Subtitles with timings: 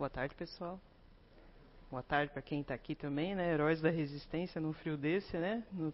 [0.00, 0.80] Boa tarde, pessoal.
[1.90, 3.52] Boa tarde para quem está aqui também, né?
[3.52, 5.62] Heróis da Resistência num frio desse, né?
[5.70, 5.92] No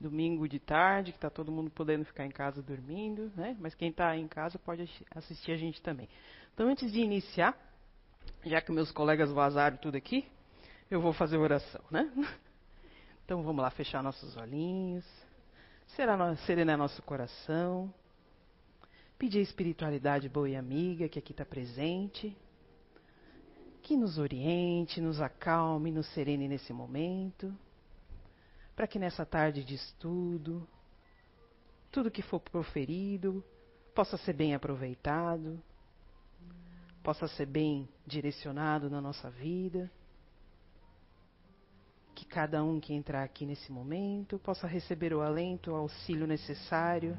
[0.00, 3.56] domingo de tarde, que está todo mundo podendo ficar em casa dormindo, né?
[3.60, 6.08] Mas quem está em casa pode assistir a gente também.
[6.52, 7.56] Então, antes de iniciar,
[8.44, 10.28] já que meus colegas vazaram tudo aqui,
[10.90, 12.10] eu vou fazer oração, né?
[13.24, 15.06] Então vamos lá, fechar nossos olhinhos,
[16.44, 17.94] serenar nosso coração,
[19.16, 22.36] pedir a espiritualidade boa e amiga que aqui está presente,
[23.84, 27.54] que nos oriente, nos acalme, nos serene nesse momento,
[28.74, 30.66] para que nessa tarde de estudo,
[31.92, 33.44] tudo que for proferido
[33.94, 35.62] possa ser bem aproveitado,
[37.02, 39.90] possa ser bem direcionado na nossa vida
[42.14, 47.18] que cada um que entrar aqui nesse momento possa receber o alento, o auxílio necessário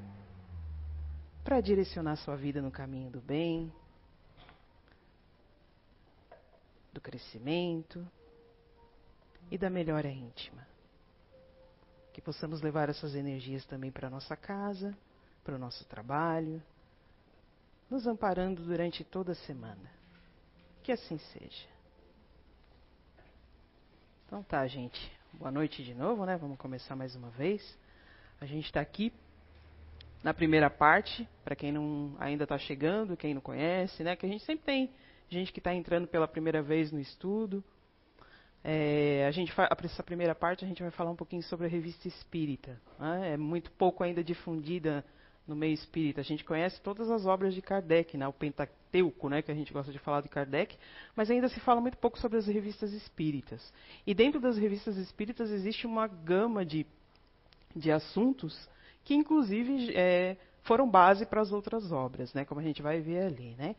[1.44, 3.72] para direcionar sua vida no caminho do bem,
[6.96, 8.08] do crescimento
[9.52, 10.66] e da melhora íntima.
[12.14, 14.98] Que possamos levar essas energias também para a nossa casa,
[15.44, 16.64] para o nosso trabalho,
[17.90, 19.92] nos amparando durante toda a semana.
[20.82, 21.68] Que assim seja.
[24.26, 25.12] Então tá, gente.
[25.34, 26.38] Boa noite de novo, né?
[26.38, 27.78] Vamos começar mais uma vez.
[28.40, 29.12] A gente está aqui
[30.24, 34.16] na primeira parte, para quem não ainda está chegando, quem não conhece, né?
[34.16, 34.90] Que a gente sempre tem
[35.30, 37.64] gente que está entrando pela primeira vez no estudo.
[38.64, 42.08] É, a gente essa primeira parte a gente vai falar um pouquinho sobre a revista
[42.08, 42.82] Espírita.
[43.00, 43.34] Né?
[43.34, 45.06] É muito pouco ainda difundida
[45.48, 46.22] no meio espírita.
[46.22, 49.72] A gente conhece todas as obras de Kardec, né, o Pentateuco, né, que a gente
[49.72, 50.76] gosta de falar de Kardec,
[51.16, 53.72] mas ainda se fala muito pouco sobre as revistas espíritas.
[54.06, 56.86] E dentro das revistas espíritas existe uma gama de,
[57.76, 58.68] de assuntos
[59.04, 63.26] que, inclusive, é, foram base para as outras obras, né, como a gente vai ver
[63.26, 63.56] ali.
[63.56, 63.76] Né.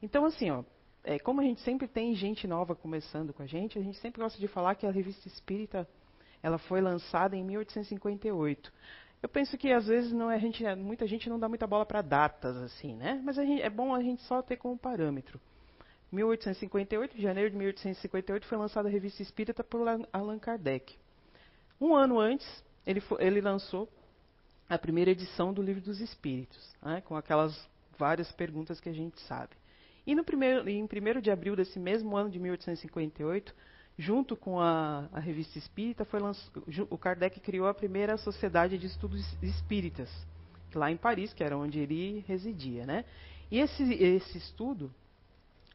[0.00, 0.62] Então, assim, ó,
[1.02, 4.20] é, como a gente sempre tem gente nova começando com a gente, a gente sempre
[4.20, 5.88] gosta de falar que a revista espírita
[6.42, 8.72] ela foi lançada em 1858.
[9.22, 11.84] Eu penso que às vezes não é, a gente, muita gente não dá muita bola
[11.84, 13.20] para datas assim, né?
[13.22, 15.40] Mas gente, é bom a gente só ter como parâmetro.
[16.10, 20.96] 1858, janeiro de 1858, foi lançada a Revista Espírita por Allan Kardec.
[21.80, 23.88] Um ano antes, ele, ele lançou
[24.68, 29.20] a primeira edição do Livro dos Espíritos, né, com aquelas várias perguntas que a gente
[29.22, 29.59] sabe.
[30.10, 33.54] E no primeiro, em 1 de abril desse mesmo ano de 1858,
[33.96, 36.18] junto com a, a revista Espírita, foi
[36.90, 40.10] o Kardec criou a primeira sociedade de estudos espíritas,
[40.74, 42.84] lá em Paris, que era onde ele residia.
[42.84, 43.04] Né?
[43.52, 44.92] E esse, esse estudo,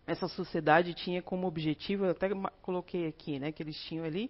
[0.05, 2.27] essa sociedade tinha como objetivo, eu até
[2.61, 4.29] coloquei aqui, né, que eles tinham ali,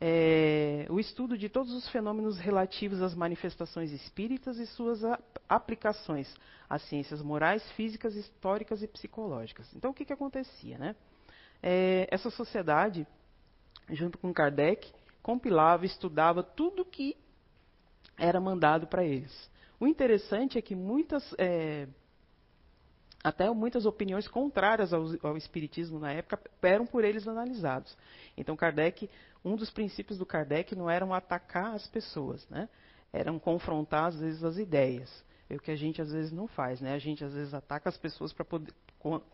[0.00, 5.18] é, o estudo de todos os fenômenos relativos às manifestações espíritas e suas a,
[5.48, 6.34] aplicações
[6.68, 9.68] às ciências morais, físicas, históricas e psicológicas.
[9.74, 10.78] Então, o que, que acontecia?
[10.78, 10.96] Né?
[11.62, 13.06] é, essa sociedade,
[13.90, 17.16] junto com Kardec, compilava, estudava tudo que
[18.16, 19.50] era mandado para eles.
[19.78, 21.88] O interessante é que muitas, é,
[23.22, 27.96] até muitas opiniões contrárias ao, ao, espiritismo na época eram por eles analisados.
[28.36, 29.08] Então Kardec,
[29.44, 32.68] um dos princípios do Kardec não eram atacar as pessoas, né?
[33.12, 35.24] Eram confrontar às vezes as ideias.
[35.48, 36.94] É o que a gente às vezes não faz, né?
[36.94, 38.46] A gente às vezes ataca as pessoas para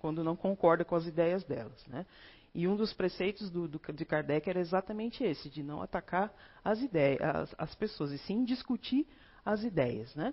[0.01, 1.87] quando não concorda com as ideias delas.
[1.87, 2.07] Né?
[2.55, 6.33] E um dos preceitos do, do, de Kardec era exatamente esse, de não atacar
[6.65, 9.07] as ideias, as, as pessoas, e sim discutir
[9.45, 10.15] as ideias.
[10.15, 10.33] Né?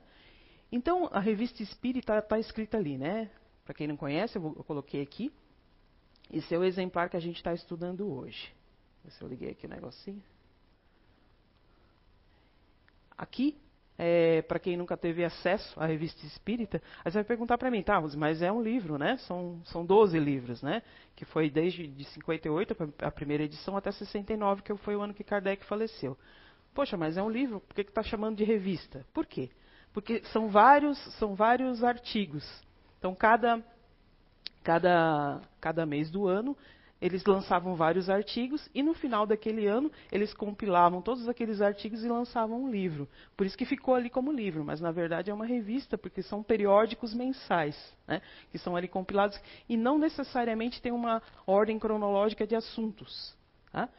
[0.72, 3.30] Então, a revista Espírita está escrita ali, né?
[3.66, 5.32] Para quem não conhece, eu, vou, eu, coloquei aqui.
[6.32, 8.54] Esse é o exemplar que a gente está estudando hoje.
[9.04, 10.24] Deixa eu liguei aqui o negocinho.
[13.18, 13.58] Aqui
[13.98, 17.84] é, para quem nunca teve acesso à revista espírita, aí você vai perguntar para mim,
[17.84, 19.18] tá, mas é um livro, né?
[19.18, 20.82] São, são 12 livros, né?
[21.16, 25.24] Que foi desde de 58, a primeira edição, até 69, que foi o ano que
[25.24, 26.18] Kardec faleceu.
[26.74, 29.06] Poxa, mas é um livro, por que está chamando de revista?
[29.14, 29.52] Por quê?
[29.94, 32.44] Porque são vários, são vários artigos.
[33.04, 33.62] Então, cada,
[34.64, 36.56] cada, cada mês do ano
[37.02, 42.08] eles lançavam vários artigos e no final daquele ano eles compilavam todos aqueles artigos e
[42.08, 43.06] lançavam um livro.
[43.36, 46.42] Por isso que ficou ali como livro, mas na verdade é uma revista, porque são
[46.42, 47.76] periódicos mensais,
[48.08, 48.22] né,
[48.54, 53.36] que são ali compilados e não necessariamente tem uma ordem cronológica de assuntos.
[53.70, 53.90] Tá?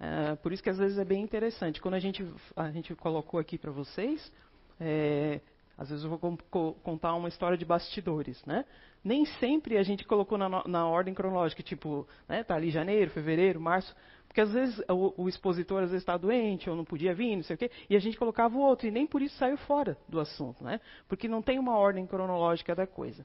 [0.00, 1.82] É, por isso que às vezes é bem interessante.
[1.82, 4.32] Quando a gente, a gente colocou aqui para vocês,
[4.80, 5.42] é,
[5.78, 6.38] às vezes eu vou
[6.82, 8.64] contar uma história de bastidores, né?
[9.02, 13.60] nem sempre a gente colocou na, na ordem cronológica, tipo, né, tá ali janeiro, fevereiro,
[13.60, 13.94] março,
[14.26, 17.42] porque às vezes o, o expositor às vezes está doente ou não podia vir, não
[17.42, 19.96] sei o quê, e a gente colocava o outro, e nem por isso saiu fora
[20.08, 20.80] do assunto, né?
[21.08, 23.24] Porque não tem uma ordem cronológica da coisa.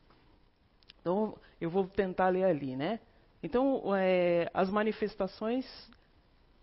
[1.02, 3.00] Então, eu vou tentar ler ali, né?
[3.42, 5.66] Então, é, as manifestações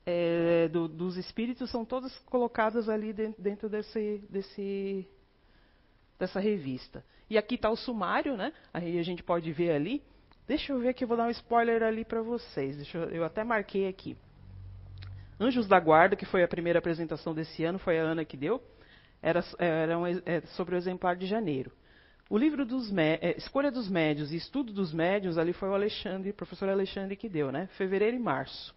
[0.07, 5.07] é, do, dos espíritos são todas colocadas ali dentro, dentro desse, desse,
[6.21, 7.03] dessa revista.
[7.29, 8.53] E aqui está o sumário, né?
[8.73, 10.03] Aí a gente pode ver ali.
[10.47, 12.77] Deixa eu ver que eu vou dar um spoiler ali para vocês.
[12.77, 14.17] Deixa eu, eu até marquei aqui.
[15.39, 18.63] Anjos da Guarda, que foi a primeira apresentação desse ano, foi a Ana que deu,
[19.23, 21.73] era, era um, é, sobre o exemplar de janeiro.
[22.29, 26.33] O livro dos é, Escolha dos Médios e Estudo dos Médios, ali foi o Alexandre,
[26.33, 27.69] professor Alexandre que deu, né?
[27.79, 28.75] Fevereiro e março.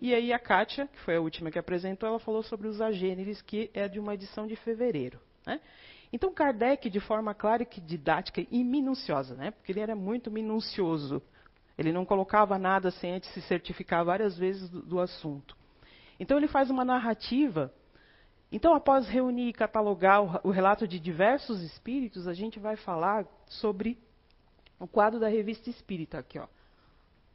[0.00, 3.40] E aí a Kátia, que foi a última que apresentou, ela falou sobre os agêneres,
[3.40, 5.20] que é de uma edição de fevereiro.
[5.46, 5.60] Né?
[6.12, 9.50] Então Kardec, de forma clara e didática e minuciosa, né?
[9.52, 11.22] porque ele era muito minucioso,
[11.78, 15.56] ele não colocava nada sem antes se certificar várias vezes do, do assunto.
[16.18, 17.72] Então ele faz uma narrativa.
[18.52, 23.24] Então, após reunir e catalogar o, o relato de diversos espíritos, a gente vai falar
[23.46, 23.96] sobre
[24.78, 26.46] o quadro da revista espírita aqui, ó.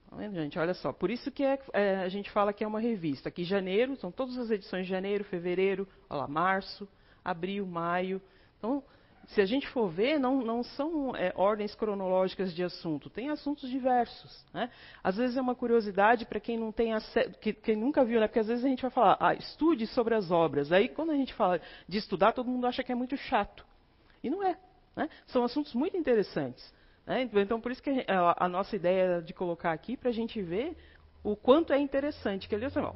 [0.10, 0.60] Tá vendo, gente?
[0.60, 0.92] Olha só.
[0.94, 3.30] Por isso que é, é, a gente fala que é uma revista.
[3.30, 6.88] Aqui, janeiro, são todas as edições de janeiro, fevereiro, olha lá, março,
[7.24, 8.22] abril, maio.
[8.66, 8.84] Então,
[9.28, 13.70] se a gente for ver, não, não são é, ordens cronológicas de assunto, tem assuntos
[13.70, 14.44] diversos.
[14.52, 14.72] Né?
[15.04, 18.28] Às vezes é uma curiosidade para quem não tem acesso, que, quem nunca viu, né?
[18.28, 20.72] porque às vezes a gente vai falar, ah, estude sobre as obras.
[20.72, 23.64] Aí quando a gente fala de estudar, todo mundo acha que é muito chato.
[24.24, 24.58] E não é.
[24.96, 25.10] Né?
[25.28, 26.74] São assuntos muito interessantes.
[27.06, 27.30] Né?
[27.34, 30.76] Então, por isso que a, a, nossa ideia de colocar aqui para a gente ver
[31.24, 32.48] o quanto é interessante.
[32.48, 32.94] Que ele assim, ó,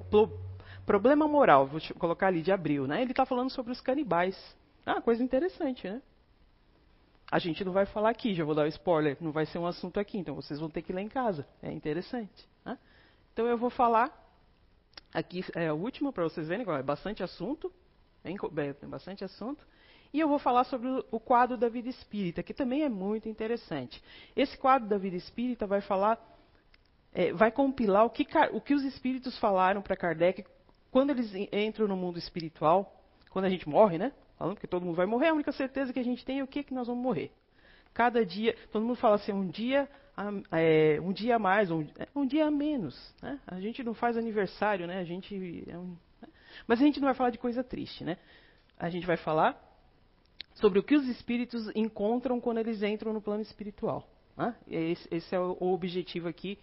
[0.85, 3.01] problema moral, vou colocar ali de abril, né?
[3.01, 4.35] Ele está falando sobre os canibais.
[4.85, 6.01] Ah, coisa interessante, né?
[7.31, 9.67] A gente não vai falar aqui, já vou dar um spoiler, não vai ser um
[9.67, 11.47] assunto aqui, então vocês vão ter que ler em casa.
[11.61, 12.47] É interessante.
[12.65, 12.77] Né?
[13.31, 14.11] Então eu vou falar
[15.13, 17.71] aqui é o último para vocês verem, é bastante assunto,
[18.23, 19.65] é, tem bastante assunto.
[20.11, 24.03] E eu vou falar sobre o quadro da vida espírita, que também é muito interessante.
[24.35, 26.19] Esse quadro da vida espírita vai falar,
[27.13, 30.43] é, vai compilar o que, o que os espíritos falaram para Kardec
[30.89, 34.11] quando eles entram no mundo espiritual, quando a gente morre, né?
[34.39, 36.47] Falando que todo mundo vai morrer, a única certeza que a gente tem é o
[36.47, 37.29] que, que nós vamos morrer.
[37.93, 39.89] Cada dia, todo mundo fala assim, um dia,
[40.49, 43.13] é, um dia a mais, um, é, um dia a menos.
[43.21, 43.37] Né?
[43.45, 44.99] A gente não faz aniversário, né?
[44.99, 46.29] A gente, é um, né?
[46.65, 48.17] Mas a gente não vai falar de coisa triste, né?
[48.77, 49.61] A gente vai falar
[50.55, 54.07] sobre o que os espíritos encontram quando eles entram no plano espiritual.
[54.37, 54.55] Né?
[54.69, 56.57] Esse, esse, é o objetivo aqui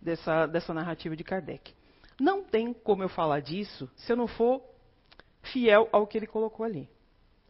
[0.00, 1.74] dessa, dessa narrativa de Kardec.
[2.18, 4.62] Não tem como eu falar disso se eu não for
[5.42, 6.88] fiel ao que ele colocou ali.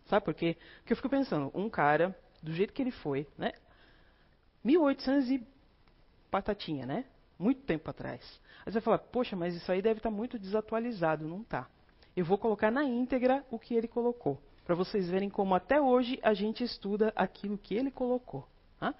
[0.06, 0.56] Sabe por quê?
[0.79, 3.52] Porque eu fico pensando, um cara, do jeito que ele foi, né?
[4.64, 5.46] 1800 e
[6.31, 7.05] patatinha, né?
[7.38, 8.40] Muito tempo atrás.
[8.64, 11.26] Aí você fala, poxa, mas isso aí deve estar tá muito desatualizado.
[11.26, 11.69] Não está.
[12.17, 16.20] Eu vou colocar na íntegra o que ele colocou para vocês verem como até hoje
[16.23, 18.46] a gente estuda aquilo que ele colocou.
[18.79, 18.94] Tá?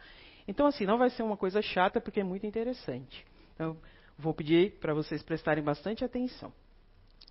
[0.49, 3.27] Então, assim, não vai ser uma coisa chata, porque é muito interessante.
[3.55, 3.77] Então,
[4.17, 6.51] vou pedir para vocês prestarem bastante atenção.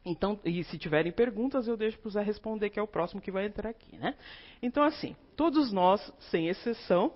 [0.09, 3.19] Então, e se tiverem perguntas, eu deixo para o Zé responder, que é o próximo
[3.19, 4.15] que vai entrar aqui, né?
[4.61, 7.11] Então, assim, todos nós, sem exceção,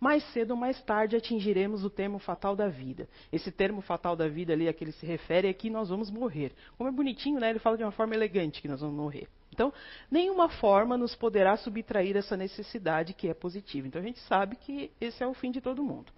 [0.00, 3.06] mais cedo ou mais tarde atingiremos o termo fatal da vida.
[3.30, 6.10] Esse termo fatal da vida ali a que ele se refere é que nós vamos
[6.10, 6.52] morrer.
[6.78, 7.50] Como é bonitinho, né?
[7.50, 9.28] Ele fala de uma forma elegante que nós vamos morrer.
[9.52, 9.70] Então,
[10.10, 13.86] nenhuma forma nos poderá subtrair essa necessidade que é positiva.
[13.86, 16.10] Então, a gente sabe que esse é o fim de todo mundo.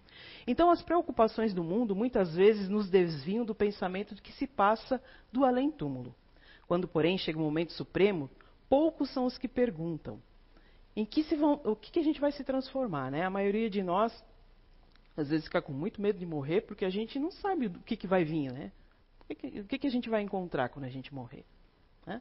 [0.46, 5.02] Então, as preocupações do mundo muitas vezes nos desviam do pensamento de que se passa
[5.32, 6.14] do além-túmulo.
[6.66, 8.30] Quando, porém, chega o momento supremo,
[8.68, 10.20] poucos são os que perguntam:
[10.96, 13.10] em que se vão, o que, que a gente vai se transformar?
[13.10, 13.24] Né?
[13.24, 14.12] A maioria de nós,
[15.16, 17.96] às vezes, fica com muito medo de morrer porque a gente não sabe o que,
[17.96, 18.52] que vai vir.
[18.52, 18.72] Né?
[19.20, 21.44] O, que, o que, que a gente vai encontrar quando a gente morrer?
[22.06, 22.20] Né?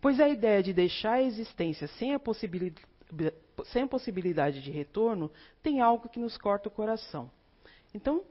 [0.00, 2.86] Pois a ideia de deixar a existência sem a, possibilidade,
[3.66, 5.30] sem possibilidade de retorno
[5.62, 7.30] tem algo que nos corta o coração.
[7.94, 8.24] Então,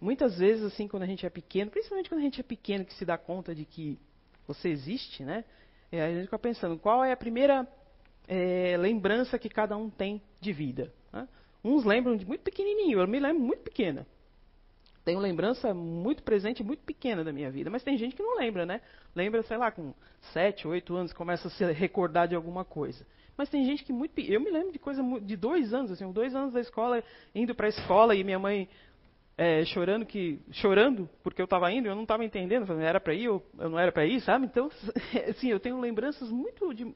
[0.00, 2.94] muitas vezes, assim, quando a gente é pequeno, principalmente quando a gente é pequeno, que
[2.94, 3.98] se dá conta de que
[4.46, 5.44] você existe, né?
[5.92, 7.66] Aí a gente fica pensando, qual é a primeira
[8.28, 10.92] é, lembrança que cada um tem de vida?
[11.12, 11.28] Né?
[11.64, 14.06] Uns lembram de muito pequenininho, eu me lembro muito pequena
[15.04, 17.70] tenho lembrança muito presente, muito pequena da minha vida.
[17.70, 18.80] Mas tem gente que não lembra, né?
[19.14, 19.94] Lembra, sei lá, com
[20.32, 23.06] 7, 8 anos, começa a se recordar de alguma coisa.
[23.40, 24.20] Mas tem gente que muito.
[24.20, 27.02] Eu me lembro de coisa de dois anos, assim, dois anos da escola,
[27.34, 28.68] indo para a escola e minha mãe
[29.34, 33.14] é, chorando que chorando porque eu estava indo, eu não estava entendendo, falando, era para
[33.14, 34.44] ir ou eu não era para ir, sabe?
[34.44, 34.68] Então,
[35.26, 36.94] assim, eu tenho lembranças muito de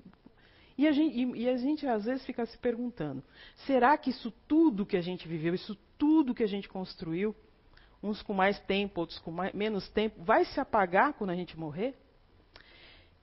[0.76, 3.24] e a, gente, e, e a gente às vezes fica se perguntando:
[3.64, 7.34] será que isso tudo que a gente viveu, isso tudo que a gente construiu,
[8.02, 11.58] uns com mais tempo, outros com mais, menos tempo, vai se apagar quando a gente
[11.58, 11.94] morrer?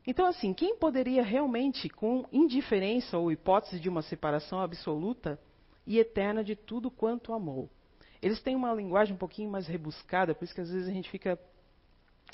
[0.05, 5.39] Então, assim, quem poderia realmente, com indiferença ou hipótese de uma separação absoluta
[5.86, 7.70] e eterna de tudo quanto amou,
[8.22, 11.10] eles têm uma linguagem um pouquinho mais rebuscada, por isso que às vezes a gente
[11.10, 11.39] fica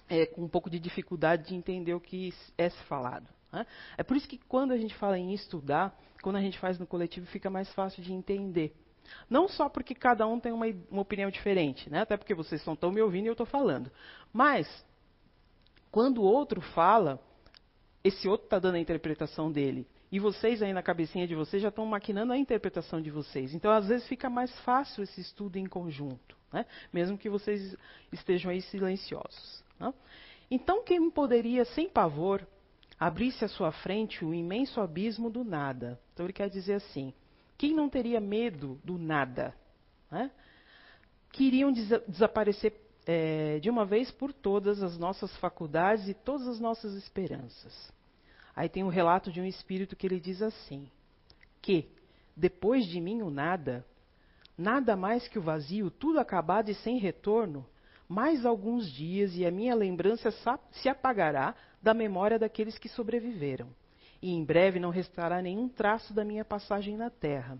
[0.10, 3.28] é, com um pouco de dificuldade de entender o que é falado.
[3.52, 3.66] Né?
[3.98, 6.88] É por isso que quando a gente fala em estudar, quando a gente faz no
[6.88, 8.76] coletivo, fica mais fácil de entender.
[9.30, 12.02] Não só porque cada um tem uma, uma opinião diferente, né?
[12.02, 13.90] até porque vocês estão me ouvindo e eu estou falando.
[14.34, 14.68] Mas,
[15.90, 17.22] quando o outro fala,
[18.08, 19.88] esse outro está dando a interpretação dele.
[20.12, 23.54] E vocês aí na cabecinha de vocês já estão maquinando a interpretação de vocês.
[23.54, 26.66] Então, às vezes, fica mais fácil esse estudo em conjunto, né?
[26.94, 27.76] mesmo que vocês
[28.12, 29.64] estejam aí silenciosos.
[29.80, 29.94] Né?
[30.50, 32.48] Então, quem poderia, sem pavor,
[32.98, 36.00] abrir-se à sua frente o imenso abismo do nada?
[36.14, 37.14] Então, ele quer dizer assim:
[37.58, 39.54] quem não teria medo do nada?
[40.10, 40.32] Né?
[41.34, 42.74] Queriam des desaparecer
[43.06, 47.97] é, de uma vez por todas as nossas faculdades e todas as nossas esperanças.
[48.58, 50.90] Aí tem um relato de um espírito que ele diz assim:
[51.62, 51.88] que
[52.36, 53.86] depois de mim o nada,
[54.58, 57.64] nada mais que o vazio, tudo acabado e sem retorno,
[58.10, 60.32] mais alguns dias e a minha lembrança
[60.72, 63.70] se apagará da memória daqueles que sobreviveram.
[64.20, 67.60] E em breve não restará nenhum traço da minha passagem na terra.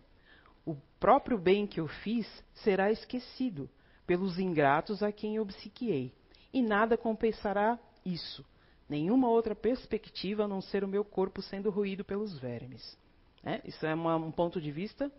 [0.66, 3.70] O próprio bem que eu fiz será esquecido
[4.08, 6.12] pelos ingratos a quem obsequiei,
[6.52, 8.44] e nada compensará isso,
[8.90, 12.98] nenhuma outra perspectiva a não ser o meu corpo sendo ruído pelos vermes.
[13.44, 15.12] É, isso é uma, um ponto de vista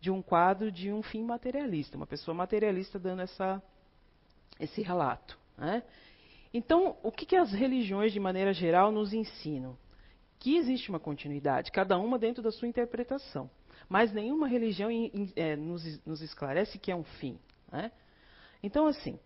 [0.00, 3.62] de um quadro de um fim materialista, uma pessoa materialista dando essa,
[4.60, 5.38] esse relato.
[5.56, 5.82] Né?
[6.52, 9.76] Então, o que, que as religiões, de maneira geral, nos ensinam?
[10.38, 13.50] Que existe uma continuidade, cada uma dentro da sua interpretação.
[13.88, 17.38] Mas nenhuma religião in, in, é, nos, nos, esclarece que é um fim.
[17.72, 17.90] Né?
[18.62, 19.18] Então, assim,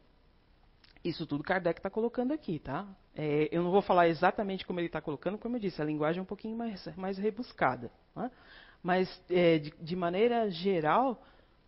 [1.05, 2.89] isso tudo Kardec está colocando aqui, tá?
[3.15, 6.21] É, eu não vou falar exatamente como ele está colocando, como eu disse, a linguagem
[6.21, 7.91] é um pouquinho mais, mais rebuscada.
[8.17, 8.31] Né?
[8.83, 11.23] Mas, é, de, de, maneira geral,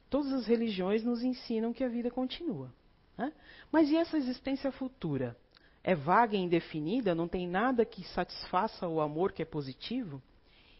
[0.08, 2.72] todas as religiões nos ensinam que a vida continua.
[3.16, 3.32] Né?
[3.70, 5.36] Mas e essa existência futura?
[5.82, 7.14] É vaga e indefinida?
[7.14, 10.22] Não tem nada que satisfaça o amor que é positivo?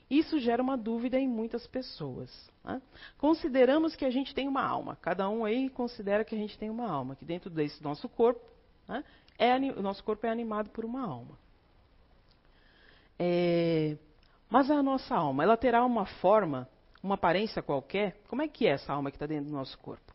[0.09, 2.30] Isso gera uma dúvida em muitas pessoas.
[2.64, 2.80] Né?
[3.18, 4.97] Consideramos que a gente tem uma alma.
[4.97, 8.40] Cada um aí considera que a gente tem uma alma, que dentro desse nosso corpo,
[8.88, 9.04] né,
[9.38, 11.38] é, o nosso corpo é animado por uma alma.
[13.19, 13.97] É,
[14.49, 16.69] mas a nossa alma, ela terá uma forma,
[17.03, 18.21] uma aparência qualquer?
[18.29, 20.12] Como é que é essa alma que está dentro do nosso corpo?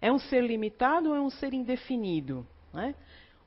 [0.00, 2.46] É um ser limitado ou é um ser indefinido?
[2.72, 2.94] Né?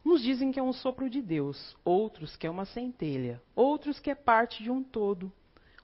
[0.05, 4.09] Uns dizem que é um sopro de Deus, outros que é uma centelha, outros que
[4.09, 5.31] é parte de um todo,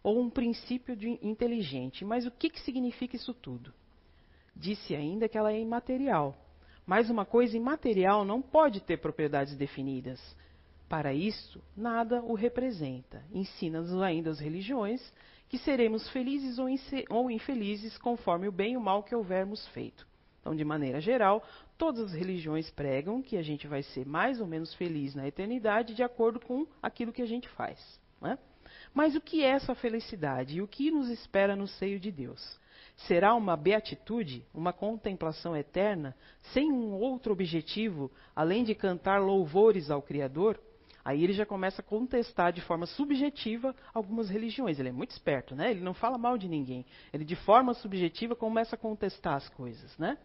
[0.02, 2.06] ou um princípio inteligente.
[2.06, 3.74] Mas o que, que significa isso tudo?
[4.56, 6.36] Disse ainda que ela é imaterial.
[6.86, 10.20] Mas uma coisa imaterial não pode ter propriedades definidas.
[10.90, 13.24] Para isso, nada o representa.
[13.34, 15.14] Ensina-nos ainda as religiões
[15.50, 16.58] que seremos felizes
[17.10, 20.06] ou infelizes conforme o bem e o mal que houvermos feito.
[20.42, 21.42] Então, de maneira geral,
[21.78, 25.96] todas as religiões pregam que a gente vai ser mais ou menos feliz na eternidade
[25.96, 27.80] de acordo com aquilo que a gente faz.
[28.20, 28.38] Né?
[28.94, 32.60] Mas o que é essa felicidade e o que nos espera no seio de Deus?
[32.96, 36.16] Será uma beatitude, uma contemplação eterna,
[36.54, 40.60] sem um outro objetivo além de cantar louvores ao Criador?
[41.04, 44.80] Aí ele já começa a contestar de forma subjetiva algumas religiões.
[44.80, 45.72] Ele é muito esperto, né?
[45.72, 46.86] Ele não fala mal de ninguém.
[47.12, 50.18] Ele de forma subjetiva começa a contestar as coisas, né?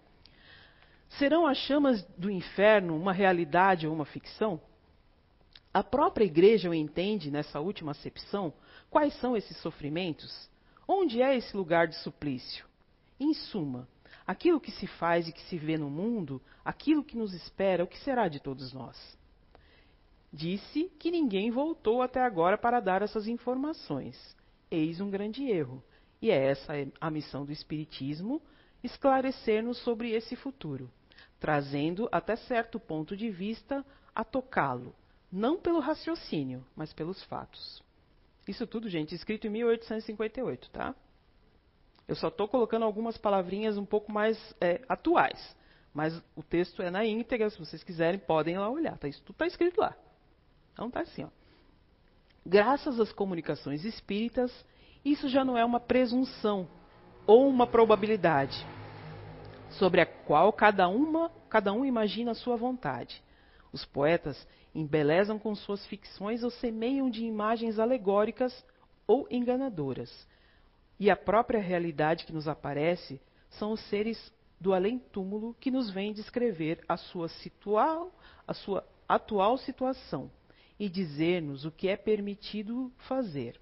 [1.08, 4.60] Serão as chamas do inferno uma realidade ou uma ficção?
[5.72, 8.52] A própria igreja o entende nessa última acepção?
[8.88, 10.48] Quais são esses sofrimentos?
[10.90, 12.64] Onde é esse lugar de suplício?
[13.20, 13.86] Em suma,
[14.26, 17.86] aquilo que se faz e que se vê no mundo, aquilo que nos espera, o
[17.86, 18.96] que será de todos nós?
[20.32, 24.34] Disse que ninguém voltou até agora para dar essas informações.
[24.70, 25.84] Eis um grande erro.
[26.22, 28.40] E é essa a missão do Espiritismo
[28.82, 30.90] esclarecer-nos sobre esse futuro,
[31.38, 34.94] trazendo até certo ponto de vista a tocá-lo,
[35.30, 37.86] não pelo raciocínio, mas pelos fatos.
[38.48, 40.94] Isso tudo, gente, escrito em 1858, tá?
[42.08, 45.54] Eu só estou colocando algumas palavrinhas um pouco mais é, atuais.
[45.92, 48.96] Mas o texto é na íntegra, se vocês quiserem, podem ir lá olhar.
[48.96, 49.94] Tá, isso tudo está escrito lá.
[50.72, 51.28] Então tá assim, ó.
[52.46, 54.50] Graças às comunicações espíritas,
[55.04, 56.66] isso já não é uma presunção
[57.26, 58.66] ou uma probabilidade
[59.72, 63.22] sobre a qual cada uma, cada um imagina a sua vontade.
[63.70, 64.48] Os poetas
[64.78, 68.64] embelezam com suas ficções ou semeiam de imagens alegóricas
[69.08, 70.26] ou enganadoras.
[71.00, 73.20] E a própria realidade que nos aparece
[73.50, 78.12] são os seres do além-túmulo que nos vêm descrever a sua, situal,
[78.46, 80.30] a sua atual situação
[80.78, 83.60] e dizer-nos o que é permitido fazer.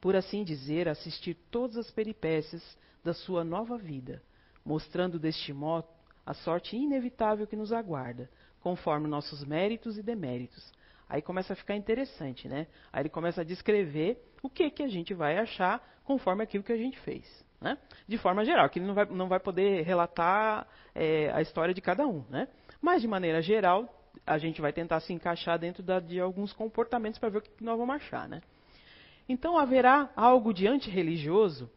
[0.00, 4.22] Por assim dizer, assistir todas as peripécias da sua nova vida,
[4.64, 5.88] mostrando deste modo
[6.24, 10.72] a sorte inevitável que nos aguarda, conforme nossos méritos e deméritos.
[11.08, 12.66] Aí começa a ficar interessante, né?
[12.92, 16.72] Aí ele começa a descrever o que, que a gente vai achar conforme aquilo que
[16.72, 17.44] a gente fez.
[17.60, 17.78] Né?
[18.06, 21.80] De forma geral, que ele não vai, não vai poder relatar é, a história de
[21.80, 22.24] cada um.
[22.28, 22.48] Né?
[22.80, 23.92] Mas, de maneira geral,
[24.26, 27.64] a gente vai tentar se encaixar dentro da, de alguns comportamentos para ver o que
[27.64, 28.28] nós vamos achar.
[28.28, 28.42] Né?
[29.28, 31.70] Então, haverá algo de antirreligioso?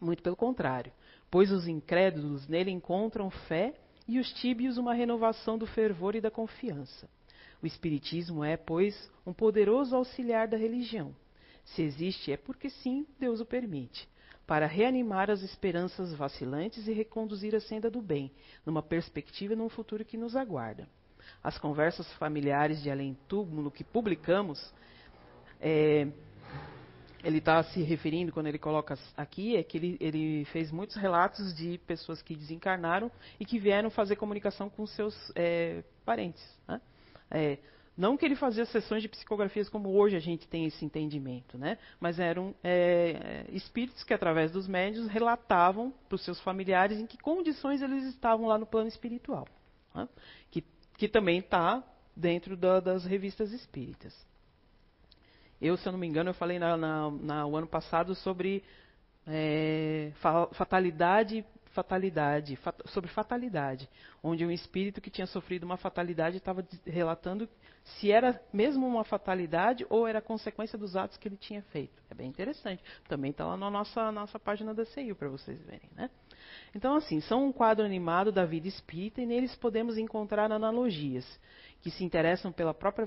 [0.00, 0.92] Muito pelo contrário,
[1.30, 3.74] pois os incrédulos nele encontram fé
[4.06, 7.08] e os tíbios uma renovação do fervor e da confiança.
[7.62, 11.14] O Espiritismo é, pois, um poderoso auxiliar da religião.
[11.64, 14.08] Se existe, é porque sim, Deus o permite
[14.46, 18.30] para reanimar as esperanças vacilantes e reconduzir a senda do bem,
[18.64, 20.88] numa perspectiva e num futuro que nos aguarda.
[21.42, 24.72] As conversas familiares de além túmulo que publicamos,
[25.60, 26.08] é,
[27.24, 31.54] ele está se referindo, quando ele coloca aqui, é que ele, ele, fez muitos relatos
[31.54, 36.44] de pessoas que desencarnaram e que vieram fazer comunicação com seus é, parentes.
[36.68, 36.80] Né?
[37.30, 37.58] É,
[37.96, 41.78] não que ele fazia sessões de psicografias como hoje a gente tem esse entendimento, né?
[41.98, 47.16] mas eram é, espíritos que, através dos médios, relatavam para os seus familiares em que
[47.16, 49.48] condições eles estavam lá no plano espiritual,
[49.94, 50.08] né?
[50.50, 50.62] que,
[50.98, 51.82] que também está
[52.14, 54.14] dentro da, das revistas espíritas.
[55.64, 58.62] Eu, se eu não me engano, eu falei na, na, na o ano passado sobre
[59.26, 60.12] é,
[60.52, 61.42] fatalidade
[61.74, 63.88] fatalidade, fat, sobre fatalidade,
[64.22, 67.48] onde um espírito que tinha sofrido uma fatalidade estava relatando
[67.82, 72.00] se era mesmo uma fatalidade ou era consequência dos atos que ele tinha feito.
[72.08, 72.82] É bem interessante.
[73.08, 75.90] Também está lá na nossa, nossa página da CIU para vocês verem.
[75.96, 76.08] Né?
[76.74, 81.26] Então, assim, são um quadro animado da vida espírita e neles podemos encontrar analogias
[81.82, 83.06] que se interessam pela própria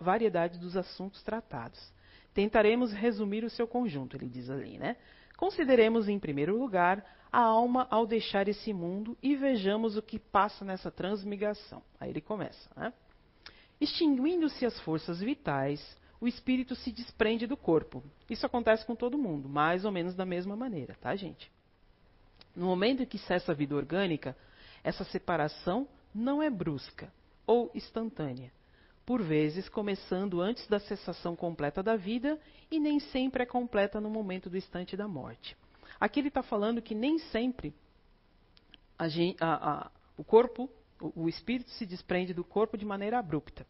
[0.00, 1.94] variedade dos assuntos tratados.
[2.36, 4.98] Tentaremos resumir o seu conjunto, ele diz ali, né?
[5.38, 7.02] Consideremos, em primeiro lugar,
[7.32, 11.82] a alma ao deixar esse mundo e vejamos o que passa nessa transmigração.
[11.98, 12.92] Aí ele começa, né?
[13.80, 15.80] Extinguindo-se as forças vitais,
[16.20, 18.04] o espírito se desprende do corpo.
[18.28, 21.50] Isso acontece com todo mundo, mais ou menos da mesma maneira, tá, gente?
[22.54, 24.36] No momento em que cessa a vida orgânica,
[24.84, 27.10] essa separação não é brusca
[27.46, 28.52] ou instantânea,
[29.06, 32.38] por vezes começando antes da cessação completa da vida
[32.68, 35.56] e nem sempre é completa no momento do instante da morte.
[36.00, 37.72] Aqui ele está falando que nem sempre
[38.98, 39.04] a
[39.40, 40.68] a, a, o corpo
[41.00, 43.66] o, espírito se desprende do corpo de maneira abrupta.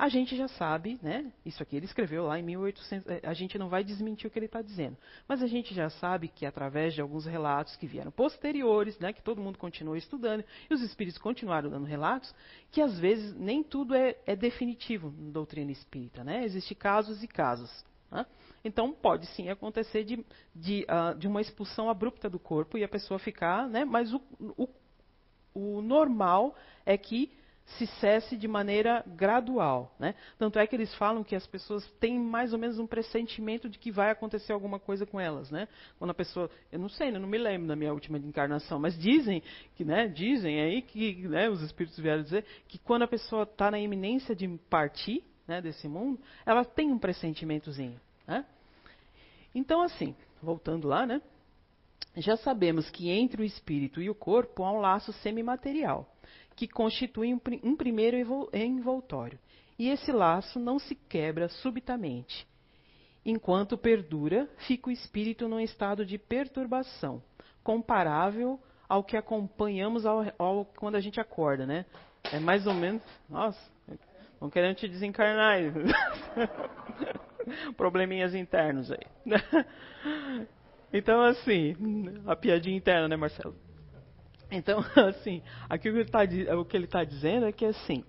[0.00, 1.30] A gente já sabe, né?
[1.44, 3.06] Isso aqui ele escreveu lá em 1800.
[3.06, 4.96] Eh, a gente não vai desmentir o que ele está dizendo,
[5.28, 9.12] mas a gente já sabe que através de alguns relatos que vieram posteriores, né?
[9.12, 12.34] Que todo mundo continuou estudando e os espíritos continuaram dando relatos,
[12.72, 16.46] que às vezes nem tudo é, é definitivo na doutrina espírita, né?
[16.46, 17.84] Existem casos e casos.
[18.10, 18.24] Né?
[18.64, 20.24] Então pode sim acontecer de,
[20.56, 23.84] de, uh, de, uma expulsão abrupta do corpo e a pessoa ficar, né?
[23.84, 24.22] Mas o,
[24.56, 24.66] o
[25.54, 26.54] o normal
[26.86, 27.32] é que
[27.76, 29.94] se cesse de maneira gradual.
[29.98, 30.14] Né?
[30.38, 33.78] Tanto é que eles falam que as pessoas têm mais ou menos um pressentimento de
[33.78, 35.50] que vai acontecer alguma coisa com elas.
[35.50, 35.68] Né?
[35.98, 36.50] Quando a pessoa.
[36.70, 39.42] Eu não sei, eu não me lembro da minha última encarnação, mas dizem
[39.74, 43.70] que, né, dizem aí que né, os espíritos vieram dizer que quando a pessoa está
[43.70, 48.00] na iminência de partir né, desse mundo, ela tem um pressentimentozinho.
[48.26, 48.44] Né?
[49.54, 51.20] Então, assim, voltando lá, né?
[52.16, 56.08] já sabemos que entre o espírito e o corpo há um laço semimaterial,
[56.60, 58.18] que constitui um, primeiro
[58.52, 59.38] envoltório.
[59.78, 62.46] E esse laço não se quebra subitamente.
[63.24, 67.22] Enquanto perdura, fica o espírito num estado de perturbação,
[67.64, 71.86] comparável ao que acompanhamos ao, ao, quando a gente acorda, né?
[72.30, 73.02] É mais ou menos.
[73.26, 73.58] Nossa,
[74.34, 75.60] estão querendo te desencarnar.
[77.74, 79.06] Probleminhas internos aí.
[80.92, 81.76] Então, assim,
[82.26, 83.54] a piadinha interna, né, Marcelo?
[84.50, 88.04] Então, assim, aqui o que ele está tá dizendo é que, assim,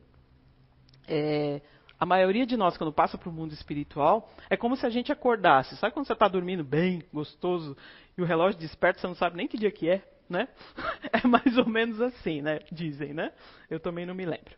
[1.08, 1.62] é,
[2.00, 5.12] a maioria de nós, quando passa para o mundo espiritual, é como se a gente
[5.12, 5.78] acordasse.
[5.78, 7.78] Sabe quando você está dormindo bem, gostoso,
[8.18, 10.48] e o relógio desperta, você não sabe nem que dia que é, né?
[11.14, 12.60] É mais ou menos assim, né?
[12.72, 13.32] Dizem, né?
[13.70, 14.56] Eu também não me lembro.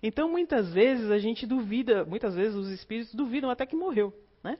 [0.00, 4.58] Então, muitas vezes a gente duvida, muitas vezes os espíritos duvidam até que morreu, né?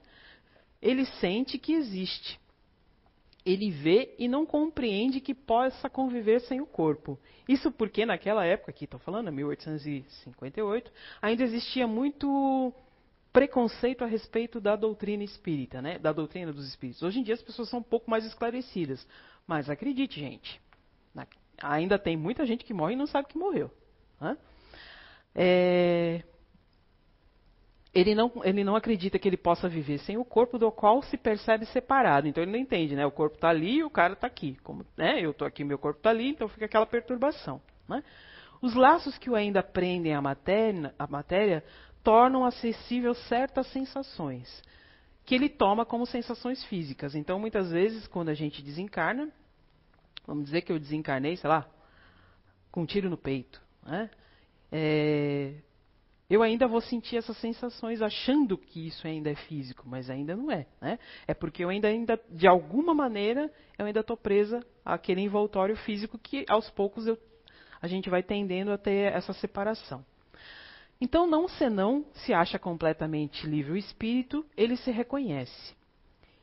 [0.81, 2.39] Ele sente que existe
[3.51, 7.19] ele vê e não compreende que possa conviver sem o corpo.
[7.47, 12.73] Isso porque naquela época, aqui estou falando, 1858, ainda existia muito
[13.33, 15.97] preconceito a respeito da doutrina espírita, né?
[15.97, 17.01] da doutrina dos espíritos.
[17.01, 19.05] Hoje em dia as pessoas são um pouco mais esclarecidas.
[19.47, 20.61] Mas acredite, gente,
[21.61, 23.71] ainda tem muita gente que morre e não sabe que morreu.
[24.19, 24.37] Né?
[25.33, 26.23] É,
[27.93, 31.17] ele não, ele não acredita que ele possa viver sem o corpo do qual se
[31.17, 32.27] percebe separado.
[32.27, 33.05] Então ele não entende, né?
[33.05, 34.57] O corpo está ali e o cara está aqui.
[34.63, 35.19] Como, né?
[35.19, 37.59] Eu estou aqui, meu corpo está ali, então fica aquela perturbação.
[37.87, 38.03] Né?
[38.61, 41.63] Os laços que o ainda prendem à matéria, à matéria
[42.03, 44.61] tornam acessível certas sensações,
[45.25, 47.15] que ele toma como sensações físicas.
[47.15, 49.29] Então, muitas vezes, quando a gente desencarna,
[50.25, 51.67] vamos dizer que eu desencarnei, sei lá,
[52.71, 54.09] com um tiro no peito, né?
[54.71, 55.55] É,
[56.29, 60.51] eu ainda vou sentir essas sensações achando que isso ainda é físico, mas ainda não
[60.51, 60.67] é.
[60.79, 60.99] Né?
[61.27, 66.19] É porque eu ainda, ainda, de alguma maneira, eu ainda estou presa àquele envoltório físico
[66.19, 67.17] que aos poucos eu,
[67.81, 70.05] a gente vai tendendo a ter essa separação.
[71.01, 75.73] Então, não senão se acha completamente livre o espírito, ele se reconhece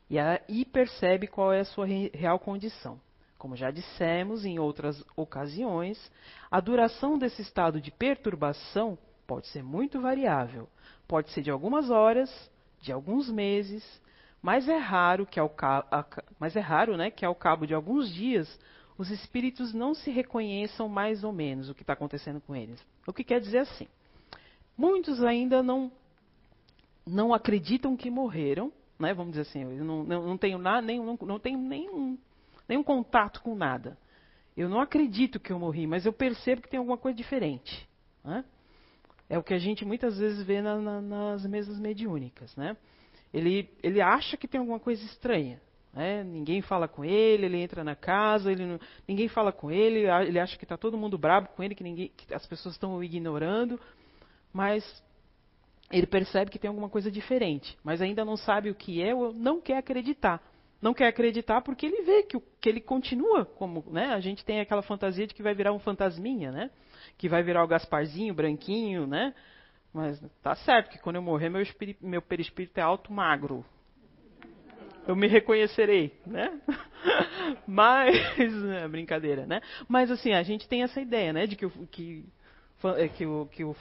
[0.09, 2.99] e, a, e percebe qual é a sua re, real condição.
[3.37, 6.11] Como já dissemos em outras ocasiões,
[6.49, 10.69] a duração desse estado de perturbação pode ser muito variável.
[11.07, 12.31] Pode ser de algumas horas,
[12.81, 13.83] de alguns meses,
[14.41, 15.53] mas é raro que ao,
[16.39, 18.59] mas é raro, né, que ao cabo de alguns dias
[18.97, 22.83] os espíritos não se reconheçam mais ou menos o que está acontecendo com eles.
[23.05, 23.87] O que quer dizer assim?
[24.75, 25.91] Muitos ainda não
[27.05, 29.13] não acreditam que morreram, né?
[29.13, 32.17] Vamos dizer assim, eu não, não, não tenho nada, nem, não, não tenho nenhum,
[32.67, 33.97] nenhum contato com nada.
[34.57, 37.87] Eu não acredito que eu morri, mas eu percebo que tem alguma coisa diferente.
[38.23, 38.43] Né?
[39.29, 42.77] É o que a gente muitas vezes vê na, na, nas mesas mediúnicas, né?
[43.33, 45.59] Ele, ele acha que tem alguma coisa estranha.
[45.93, 46.23] Né?
[46.23, 50.39] Ninguém fala com ele, ele entra na casa, ele não, ninguém fala com ele, ele
[50.39, 53.03] acha que está todo mundo bravo com ele, que, ninguém, que as pessoas estão o
[53.03, 53.79] ignorando,
[54.53, 55.03] mas
[55.91, 59.33] ele percebe que tem alguma coisa diferente, mas ainda não sabe o que é ou
[59.33, 60.41] não quer acreditar.
[60.81, 64.13] Não quer acreditar porque ele vê que, que ele continua como, né?
[64.13, 66.69] A gente tem aquela fantasia de que vai virar um fantasminha, né?
[67.17, 69.33] que vai virar o Gasparzinho, branquinho, né?
[69.93, 71.63] Mas tá certo que quando eu morrer, meu,
[72.01, 73.65] meu perispírito é alto magro.
[75.07, 76.59] Eu me reconhecerei, né?
[77.65, 78.15] Mas,
[78.65, 79.61] é brincadeira, né?
[79.87, 81.47] Mas assim, a gente tem essa ideia, né?
[81.47, 82.25] De que, que,
[82.97, 83.73] é, que, o, que o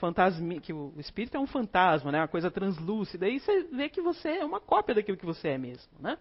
[0.63, 2.21] que o espírito é um fantasma, né?
[2.21, 3.29] Uma coisa translúcida.
[3.29, 6.17] E você vê que você é uma cópia daquilo que você é mesmo, né?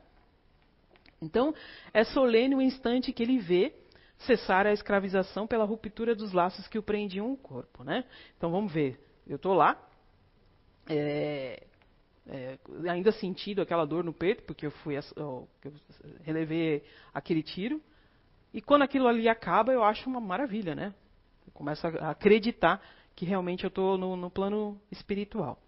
[1.21, 1.53] Então,
[1.93, 3.73] é solene o instante que ele vê
[4.19, 7.83] cessar a escravização pela ruptura dos laços que o prendiam o corpo.
[7.83, 8.03] Né?
[8.37, 8.99] Então vamos ver.
[9.27, 9.77] Eu estou lá,
[10.87, 11.63] é,
[12.27, 12.57] é,
[12.89, 15.47] ainda sentindo aquela dor no peito, porque eu fui eu
[16.23, 17.81] relevei aquele tiro.
[18.53, 20.93] E quando aquilo ali acaba, eu acho uma maravilha, né?
[21.45, 22.81] Eu começo a acreditar
[23.15, 25.59] que realmente eu estou no, no, plano espiritual.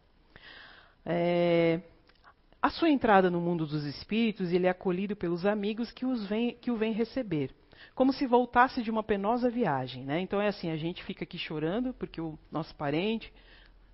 [1.05, 1.81] É,
[2.67, 6.55] a sua entrada no mundo dos espíritos, ele é acolhido pelos amigos que, os vem,
[6.55, 7.53] que o vêm receber
[7.93, 10.03] como se voltasse de uma penosa viagem.
[10.03, 10.19] Né?
[10.19, 13.31] Então é assim, a gente fica aqui chorando porque o nosso parente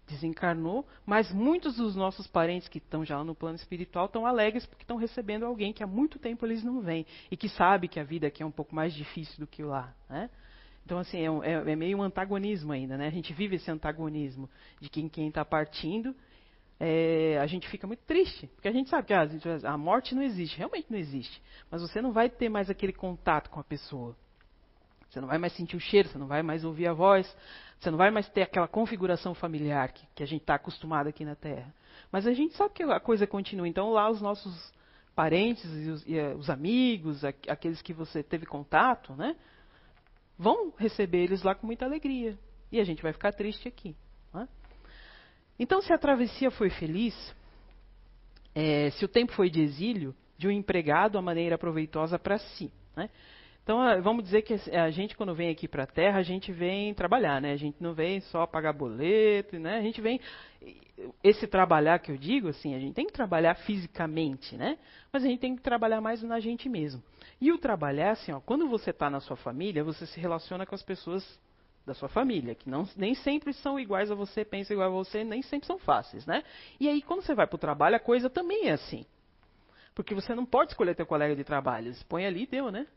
[0.08, 4.84] desencarnou, mas muitos dos nossos parentes que estão já no plano espiritual estão alegres porque
[4.84, 8.04] estão recebendo alguém que há muito tempo eles não veem e que sabe que a
[8.04, 9.94] vida aqui é um pouco mais difícil do que lá.
[10.10, 10.30] Né?
[10.86, 13.08] Então, assim, é, é, é, meio um antagonismo ainda, né?
[13.08, 14.50] A gente vive esse antagonismo
[14.82, 16.14] de quem está partindo
[16.80, 19.28] é, a gente fica muito triste, porque a gente sabe que ah,
[19.66, 21.42] a morte não existe, realmente não existe.
[21.70, 24.16] Mas você não vai ter mais aquele contato com a pessoa.
[25.10, 27.34] Você não vai mais sentir o cheiro, você não vai mais ouvir a voz,
[27.80, 31.24] você não vai mais ter aquela configuração familiar que, que a gente está acostumado aqui
[31.24, 31.74] na Terra.
[32.12, 33.68] Mas a gente sabe que a coisa continua.
[33.68, 34.74] Então lá os nossos
[35.16, 39.36] parentes e os, e eh, os amigos, aqueles que você teve contato, né,
[40.38, 42.38] vão receber eles lá com muita alegria.
[42.72, 43.96] E a gente vai ficar triste aqui.
[45.60, 47.14] Então, se a travessia foi feliz,
[48.56, 52.72] é, se o tempo foi de exílio, de um empregado a maneira proveitosa para si.
[52.96, 53.10] Né?
[53.64, 56.94] Então, vamos dizer que a gente, quando vem aqui para a Terra, a gente vem
[56.94, 57.54] trabalhar, né?
[57.54, 59.78] A gente não vem só pagar boleto, né?
[59.78, 60.20] A gente vem...
[61.24, 64.78] Esse trabalhar que eu digo, assim, a gente tem que trabalhar fisicamente, né?
[65.14, 67.02] Mas a gente tem que trabalhar mais na gente mesmo.
[67.40, 70.76] E o trabalhar, assim, ó, quando você está na sua família, você se relaciona com
[70.76, 71.24] as pessoas
[71.86, 75.24] da sua família, que não, nem sempre são iguais a você, pensam igual a você,
[75.24, 76.44] nem sempre são fáceis, né?
[76.80, 79.06] E aí, quando você vai para o trabalho, a coisa também é assim.
[79.94, 82.88] Porque você não pode escolher teu colega de trabalho, você põe ali e deu, né?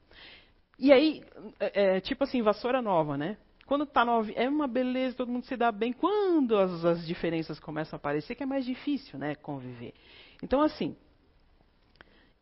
[0.78, 1.24] E aí,
[1.58, 3.36] é, é, tipo assim, vassoura nova, né?
[3.66, 5.92] Quando tá nova, é uma beleza, todo mundo se dá bem.
[5.92, 9.92] Quando as, as diferenças começam a aparecer, que é mais difícil, né, conviver.
[10.42, 10.96] Então, assim,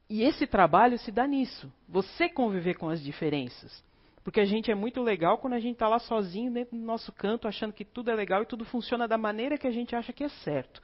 [0.09, 1.73] e esse trabalho se dá nisso.
[1.89, 3.83] Você conviver com as diferenças.
[4.25, 7.13] Porque a gente é muito legal quando a gente está lá sozinho dentro do nosso
[7.13, 10.15] canto, achando que tudo é legal e tudo funciona da maneira que a gente acha
[10.15, 10.81] que é certo.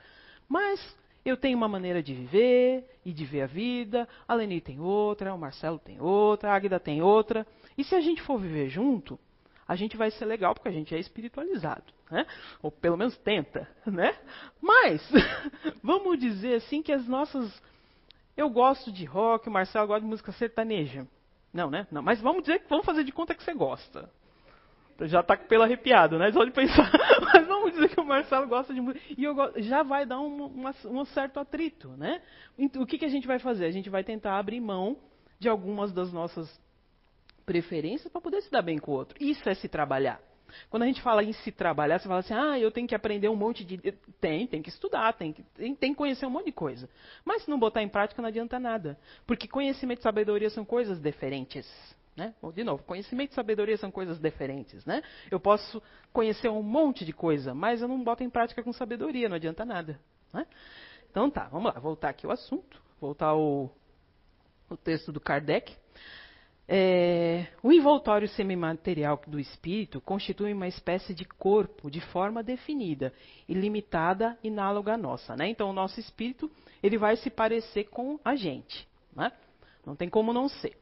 [0.47, 4.79] Mas eu tenho uma maneira de viver e de ver a vida, a Leni tem
[4.79, 7.47] outra, o Marcelo tem outra, a Águida tem outra.
[7.79, 9.19] E se a gente for viver junto,
[9.67, 12.27] a gente vai ser legal porque a gente é espiritualizado, né?
[12.63, 14.19] Ou pelo menos tenta, né?
[14.61, 15.01] Mas
[15.83, 17.63] vamos dizer assim que as nossas
[18.37, 21.07] eu gosto de rock, o Marcelo gosta de música sertaneja.
[21.53, 21.87] Não, né?
[21.91, 24.11] Não, mas vamos dizer que vamos fazer de conta que você gosta.
[25.03, 26.31] Já tá com pelo arrepiado, né?
[26.31, 26.91] Só de pensar.
[27.33, 29.03] Mas vamos dizer que o Marcelo gosta de música.
[29.17, 32.21] E eu gosto, já vai dar um, uma, um certo atrito, né?
[32.77, 33.65] O que, que a gente vai fazer?
[33.65, 34.99] A gente vai tentar abrir mão
[35.39, 36.61] de algumas das nossas
[37.47, 39.17] preferências para poder se dar bem com o outro.
[39.19, 40.21] Isso é se trabalhar.
[40.69, 43.29] Quando a gente fala em se trabalhar, você fala assim, ah, eu tenho que aprender
[43.29, 43.79] um monte de.
[44.21, 46.89] Tem, tem que estudar, tem que, tem, tem que conhecer um monte de coisa.
[47.25, 48.99] Mas se não botar em prática, não adianta nada.
[49.27, 51.67] Porque conhecimento e sabedoria são coisas diferentes.
[52.17, 52.35] Né?
[52.55, 54.85] De novo, conhecimento e sabedoria são coisas diferentes.
[54.85, 55.03] Né?
[55.31, 55.83] Eu posso
[56.13, 59.65] conhecer um monte de coisa, mas eu não boto em prática com sabedoria, não adianta
[59.65, 59.99] nada.
[60.33, 60.47] Né?
[61.11, 63.75] Então tá, vamos lá, voltar aqui ao assunto, voltar ao,
[64.69, 65.77] ao texto do Kardec.
[66.73, 73.13] É, o envoltório semimaterial do espírito constitui uma espécie de corpo de forma definida
[73.49, 75.35] e limitada, análoga à nossa.
[75.35, 75.49] Né?
[75.49, 76.49] Então, o nosso espírito
[76.81, 78.87] ele vai se parecer com a gente.
[79.17, 79.33] Né?
[79.85, 80.79] Não tem como não ser.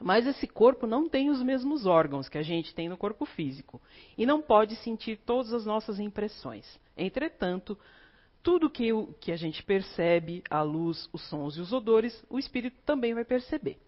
[0.00, 3.82] Mas esse corpo não tem os mesmos órgãos que a gente tem no corpo físico
[4.16, 6.78] e não pode sentir todas as nossas impressões.
[6.96, 7.76] Entretanto,
[8.40, 12.76] tudo que, que a gente percebe, a luz, os sons e os odores, o espírito
[12.84, 13.80] também vai perceber.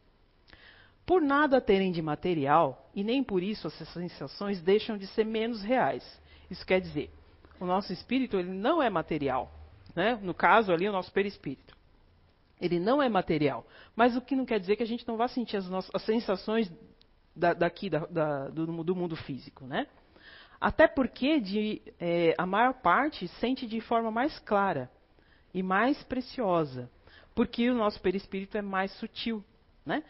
[1.08, 5.62] Por nada terem de material, e nem por isso essas sensações deixam de ser menos
[5.62, 6.04] reais.
[6.50, 7.10] Isso quer dizer,
[7.58, 9.50] o nosso espírito ele não é material.
[9.96, 10.18] Né?
[10.20, 11.74] No caso ali, o nosso perispírito.
[12.60, 13.66] Ele não é material.
[13.96, 16.02] Mas o que não quer dizer que a gente não vá sentir as, nossas, as
[16.02, 16.70] sensações
[17.34, 19.64] da, daqui, da, da, do, do, mundo físico.
[19.64, 19.86] Né?
[20.60, 24.90] Até porque de, é, a maior parte sente de forma mais clara
[25.54, 26.90] e mais preciosa.
[27.34, 29.42] Porque o nosso perispírito é mais sutil.
[29.86, 30.04] Né?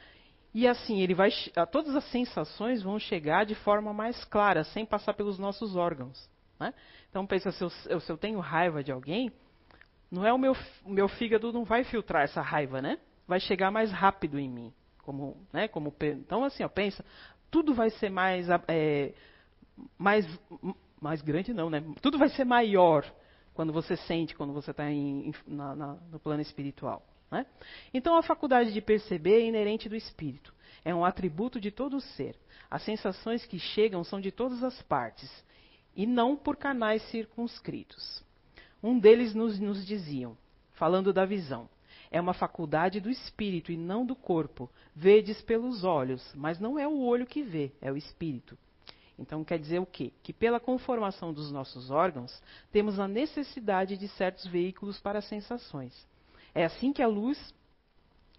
[0.59, 1.31] E assim, ele vai,
[1.71, 6.29] todas as sensações vão chegar de forma mais clara, sem passar pelos nossos órgãos.
[6.59, 6.75] Né?
[7.09, 9.31] Então pensa, se eu, se eu, tenho raiva de alguém,
[10.11, 12.99] não é o meu, o meu fígado não vai filtrar essa raiva, né?
[13.25, 14.73] Vai chegar mais rápido em mim.
[15.05, 17.05] Como, né, como, então assim, ó, pensa,
[17.53, 19.15] tudo vai ser mais, é,
[19.97, 20.27] mais,
[21.01, 21.85] mais grande não, né?
[22.03, 23.05] Tudo vai ser maior
[23.55, 24.87] quando você sente, quando você está
[26.11, 27.01] no plano espiritual.
[27.31, 27.47] Né?
[27.93, 30.55] Então, a faculdade de perceber é inerente do espírito.
[30.85, 32.37] É um atributo de todo o ser.
[32.71, 35.31] As sensações que chegam são de todas as partes
[35.95, 38.23] e não por canais circunscritos.
[38.83, 40.37] Um deles nos, nos diziam,
[40.73, 41.69] falando da visão,
[42.11, 44.71] é uma faculdade do espírito e não do corpo.
[44.95, 48.57] Vedes pelos olhos, mas não é o olho que vê, é o espírito.
[49.19, 50.13] Então quer dizer o quê?
[50.23, 56.07] Que pela conformação dos nossos órgãos, temos a necessidade de certos veículos para sensações.
[56.59, 57.55] É assim que a luz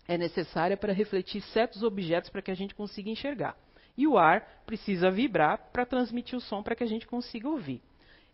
[0.06, 3.56] é necessária para refletir certos objetos para que a gente consiga enxergar.
[3.96, 7.82] E o ar precisa vibrar para transmitir o som para que a gente consiga ouvir.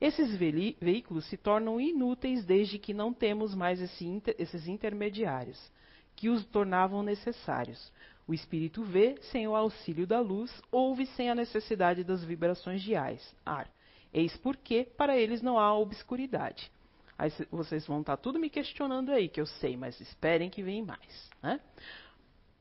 [0.01, 5.71] Esses veículos se tornam inúteis desde que não temos mais esse inter esses intermediários,
[6.15, 7.93] que os tornavam necessários.
[8.27, 12.95] O espírito vê sem o auxílio da luz, ouve sem a necessidade das vibrações de
[12.95, 13.69] ar.
[14.11, 16.71] Eis porque para eles não há obscuridade.
[17.17, 20.61] Aí vocês vão estar tá tudo me questionando aí, que eu sei, mas esperem que
[20.61, 21.29] vem mais.
[21.41, 21.59] Né?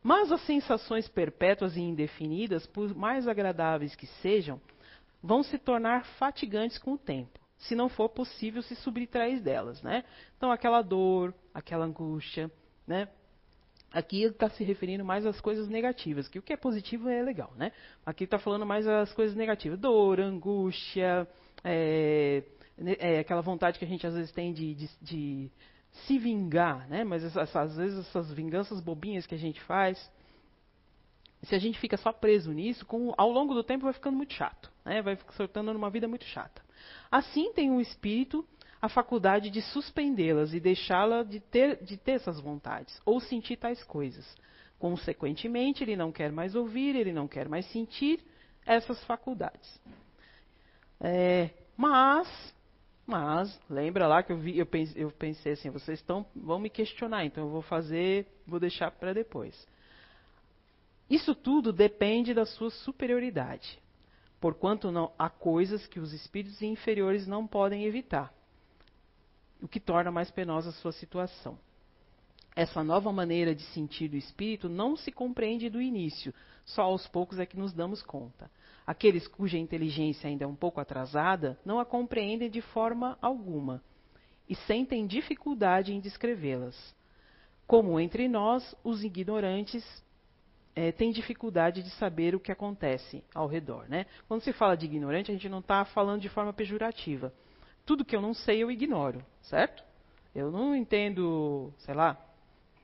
[0.02, 4.60] Mas as sensações perpétuas e indefinidas, por mais agradáveis que sejam,
[5.22, 9.82] vão se tornar fatigantes com o tempo, se não for possível se subtrair delas.
[9.82, 10.04] Né?
[10.36, 12.50] Então, aquela dor, aquela angústia,
[12.86, 13.08] né?
[13.90, 17.22] Aqui ele está se referindo mais às coisas negativas, que o que é positivo é
[17.22, 17.70] legal, né?
[18.04, 21.28] Aqui está falando mais às coisas negativas, dor, angústia,
[21.62, 22.42] é,
[22.78, 25.50] é, aquela vontade que a gente às vezes tem de, de, de
[26.06, 27.04] se vingar, né?
[27.04, 30.10] Mas essas, às vezes essas vinganças bobinhas que a gente faz,
[31.42, 34.34] se a gente fica só preso nisso, com, ao longo do tempo vai ficando muito
[34.34, 35.02] chato, né?
[35.02, 36.62] Vai se tornando numa vida muito chata.
[37.10, 38.46] Assim tem o espírito
[38.84, 43.82] a faculdade de suspendê-las e deixá-la de ter, de ter essas vontades, ou sentir tais
[43.82, 44.36] coisas.
[44.78, 48.20] Consequentemente, ele não quer mais ouvir, ele não quer mais sentir
[48.66, 49.80] essas faculdades.
[51.00, 52.53] É, mas
[53.06, 56.02] mas, lembra lá que eu, vi, eu, pensei, eu pensei assim, vocês
[56.34, 59.66] vão me questionar, então eu vou fazer, vou deixar para depois.
[61.08, 63.78] Isso tudo depende da sua superioridade,
[64.40, 68.32] porquanto não, há coisas que os espíritos inferiores não podem evitar,
[69.60, 71.58] o que torna mais penosa a sua situação.
[72.56, 76.32] Essa nova maneira de sentir do espírito não se compreende do início,
[76.64, 78.50] só aos poucos é que nos damos conta.
[78.86, 83.82] Aqueles cuja inteligência ainda é um pouco atrasada não a compreendem de forma alguma
[84.48, 86.94] e sentem dificuldade em descrevê-las.
[87.66, 89.82] Como entre nós, os ignorantes
[90.76, 93.88] é, têm dificuldade de saber o que acontece ao redor.
[93.88, 94.06] Né?
[94.28, 97.32] Quando se fala de ignorante, a gente não está falando de forma pejorativa.
[97.86, 99.82] Tudo que eu não sei, eu ignoro, certo?
[100.34, 102.18] Eu não entendo, sei lá,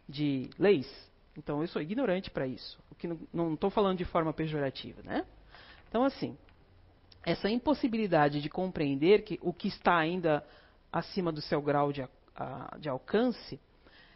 [0.09, 0.89] de leis.
[1.37, 2.79] Então, eu sou ignorante para isso.
[2.91, 5.27] O que não estou falando de forma pejorativa, né?
[5.91, 6.39] Então, assim,
[7.27, 10.43] essa impossibilidade de compreender que o que está ainda
[10.91, 13.61] acima do seu grau de, a, de alcance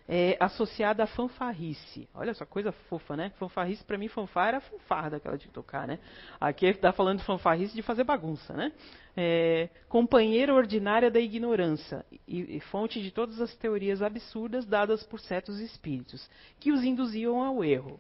[0.07, 2.09] é associada à fanfarrice.
[2.15, 3.31] Olha essa coisa fofa, né?
[3.39, 5.99] Fanfarrice, para mim, fanfarra era fanfarra aquela de tocar, né?
[6.41, 8.71] Aqui está falando de fanfarrice de fazer bagunça, né?
[9.17, 15.19] É, companheira ordinária da ignorância e, e fonte de todas as teorias absurdas dadas por
[15.19, 17.99] certos espíritos, que os induziam ao erro.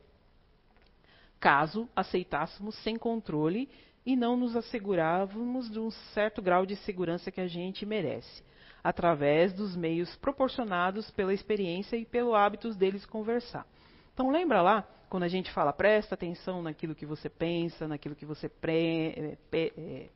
[1.44, 3.68] Caso aceitássemos sem controle
[4.06, 8.42] e não nos assegurávamos de um certo grau de segurança que a gente merece
[8.82, 13.66] através dos meios proporcionados pela experiência e pelo hábito deles conversar.
[14.14, 18.24] Então lembra lá quando a gente fala presta atenção naquilo que você pensa, naquilo que
[18.24, 20.08] você pre, é,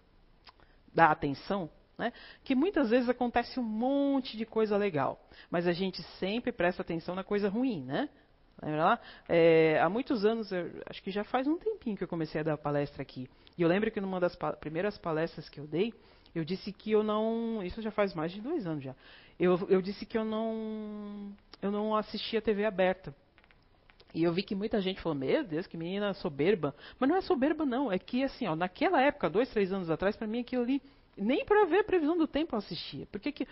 [0.95, 2.11] dá atenção, né?
[2.43, 7.15] que muitas vezes acontece um monte de coisa legal, mas a gente sempre presta atenção
[7.15, 8.09] na coisa ruim, né?
[8.63, 9.01] Lembra lá?
[9.29, 10.51] É, há muitos anos,
[10.87, 13.29] acho que já faz um tempinho que eu comecei a dar palestra aqui.
[13.57, 15.93] E eu lembro que numa das pa primeiras palestras que eu dei,
[16.35, 17.63] eu disse que eu não.
[17.63, 18.95] Isso já faz mais de dois anos já.
[19.39, 21.33] Eu, eu disse que eu não.
[21.61, 23.15] Eu não assistia TV aberta.
[24.15, 26.75] E eu vi que muita gente falou, meu Deus, que menina soberba.
[26.99, 27.93] Mas não é soberba, não.
[27.93, 30.83] É que, assim, ó, naquela época, dois, três anos atrás, para mim aquilo ali,
[31.17, 33.07] nem para ver a previsão do tempo eu assistia.
[33.13, 33.47] Porque que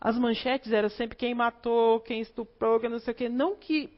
[0.00, 3.28] as manchetes eram sempre quem matou, quem estuprou, que não sei o quê.
[3.28, 3.88] Não que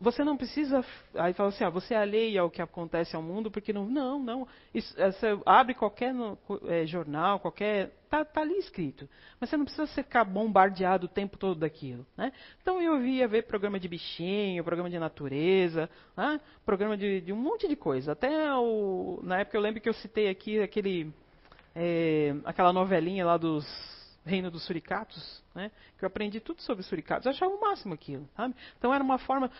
[0.00, 0.82] você não precisa.
[1.14, 3.86] Aí fala assim, ah, você é alheia ao que acontece ao mundo, porque não.
[3.86, 4.48] Não, não.
[4.72, 6.14] Isso, é, você abre qualquer
[6.66, 7.90] é, jornal, qualquer.
[8.08, 9.08] Tá, tá, ali escrito.
[9.38, 12.06] Mas você não precisa ficar bombardeado o tempo todo daquilo.
[12.16, 12.32] Né?
[12.62, 16.40] Então eu via ver programa de bichinho, programa de natureza, né?
[16.64, 18.12] programa de, de, um monte de coisa.
[18.12, 21.12] Até o, na época eu lembro que eu citei aqui aquele.
[21.76, 23.64] É, aquela novelinha lá dos
[24.24, 25.70] reino dos suricatos, né?
[25.98, 27.26] Que eu aprendi tudo sobre suricatos.
[27.26, 28.54] Eu achava o máximo aquilo, sabe?
[28.78, 29.50] Então era uma forma.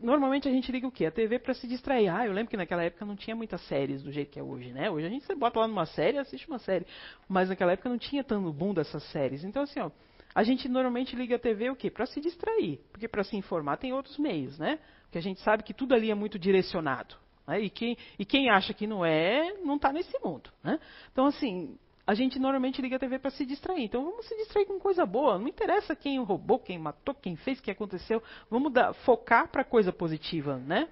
[0.00, 1.06] Normalmente a gente liga o quê?
[1.06, 2.08] A TV para se distrair.
[2.08, 4.72] Ah, eu lembro que naquela época não tinha muitas séries do jeito que é hoje,
[4.72, 4.90] né?
[4.90, 6.86] Hoje a gente bota lá numa série e assiste uma série.
[7.28, 9.44] Mas naquela época não tinha tanto boom dessas séries.
[9.44, 9.90] Então, assim, ó.
[10.34, 11.90] A gente normalmente liga a TV o quê?
[11.90, 12.80] Para se distrair.
[12.90, 14.78] Porque para se informar tem outros meios, né?
[15.02, 17.14] Porque a gente sabe que tudo ali é muito direcionado.
[17.46, 17.60] Né?
[17.60, 20.50] E, quem, e quem acha que não é, não está nesse mundo.
[20.62, 20.78] Né?
[21.12, 23.84] Então, assim, a gente normalmente liga a TV para se distrair.
[23.84, 25.38] Então vamos se distrair com coisa boa.
[25.38, 28.22] Não interessa quem roubou, quem matou, quem fez, o que aconteceu.
[28.50, 30.88] Vamos dar, focar para coisa positiva, né?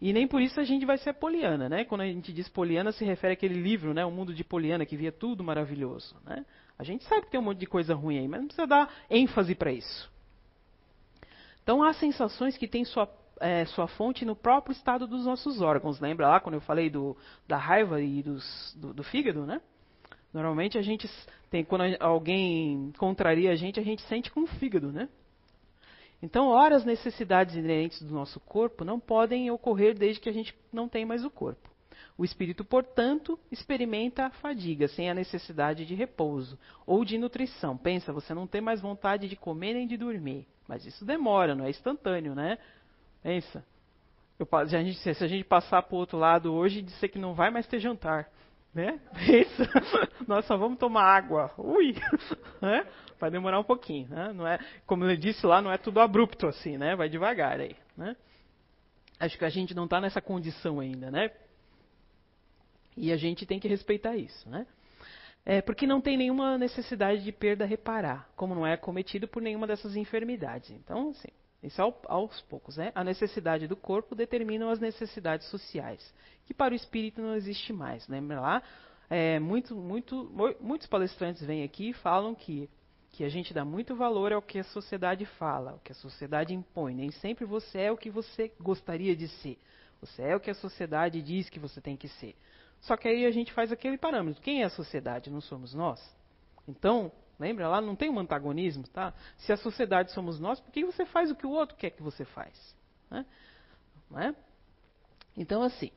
[0.00, 1.84] E nem por isso a gente vai ser poliana, né?
[1.84, 4.04] Quando a gente diz poliana, se refere àquele livro, né?
[4.04, 6.46] O mundo de poliana, que via tudo maravilhoso, né?
[6.78, 8.88] A gente sabe que tem um monte de coisa ruim aí, mas não precisa dar
[9.10, 10.08] ênfase para isso.
[11.64, 15.98] Então há sensações que têm sua, é, sua fonte no próprio estado dos nossos órgãos.
[15.98, 17.16] Lembra lá quando eu falei do,
[17.48, 19.60] da raiva e dos, do, do fígado, né?
[20.32, 21.08] Normalmente a gente
[21.50, 25.08] tem quando alguém contraria a gente, a gente sente com o fígado, né?
[26.20, 30.54] Então, ora as necessidades inerentes do nosso corpo não podem ocorrer desde que a gente
[30.72, 31.68] não tem mais o corpo.
[32.16, 37.76] O espírito, portanto, experimenta a fadiga sem a necessidade de repouso ou de nutrição.
[37.76, 40.44] Pensa, você não tem mais vontade de comer nem de dormir.
[40.66, 42.58] Mas isso demora, não é instantâneo, né?
[43.22, 43.64] Pensa.
[44.36, 47.08] Eu, se, a gente, se a gente passar para o outro lado hoje e dizer
[47.08, 48.28] que não vai mais ter jantar,
[48.74, 49.00] né?
[50.26, 51.52] Nós só vamos tomar água.
[51.58, 51.94] Ui!
[52.60, 52.84] Né?
[53.20, 54.32] Vai demorar um pouquinho, né?
[54.32, 56.96] Não é, como eu disse lá, não é tudo abrupto assim, né?
[56.96, 58.16] Vai devagar aí, né?
[59.20, 61.30] Acho que a gente não está nessa condição ainda, né?
[62.96, 64.66] E a gente tem que respeitar isso, né?
[65.46, 69.68] É, porque não tem nenhuma necessidade de perda reparar, como não é cometido por nenhuma
[69.68, 70.70] dessas enfermidades.
[70.70, 71.28] Então, assim,
[71.62, 72.92] isso é aos poucos, né?
[72.94, 78.06] A necessidade do corpo determina as necessidades sociais, que para o espírito não existe mais.
[78.06, 78.62] Lembra lá?
[79.10, 82.68] É, muito, muito, muitos palestrantes vêm aqui e falam que,
[83.10, 86.54] que a gente dá muito valor ao que a sociedade fala, ao que a sociedade
[86.54, 86.94] impõe.
[86.94, 89.58] Nem sempre você é o que você gostaria de ser.
[90.00, 92.36] Você é o que a sociedade diz que você tem que ser.
[92.82, 94.40] Só que aí a gente faz aquele parâmetro.
[94.42, 95.30] Quem é a sociedade?
[95.30, 96.00] Não somos nós?
[96.68, 97.80] Então, Lembra lá?
[97.80, 99.14] Não tem um antagonismo, tá?
[99.36, 102.02] Se a sociedade somos nós, por que você faz o que o outro quer que
[102.02, 102.76] você faz?
[103.10, 103.24] Né?
[104.16, 104.34] É?
[105.36, 105.90] Então, assim,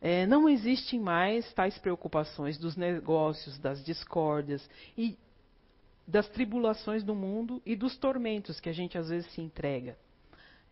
[0.00, 5.18] é, não existem mais tais preocupações dos negócios, das discórdias e
[6.06, 9.98] das tribulações do mundo e dos tormentos que a gente às vezes se entrega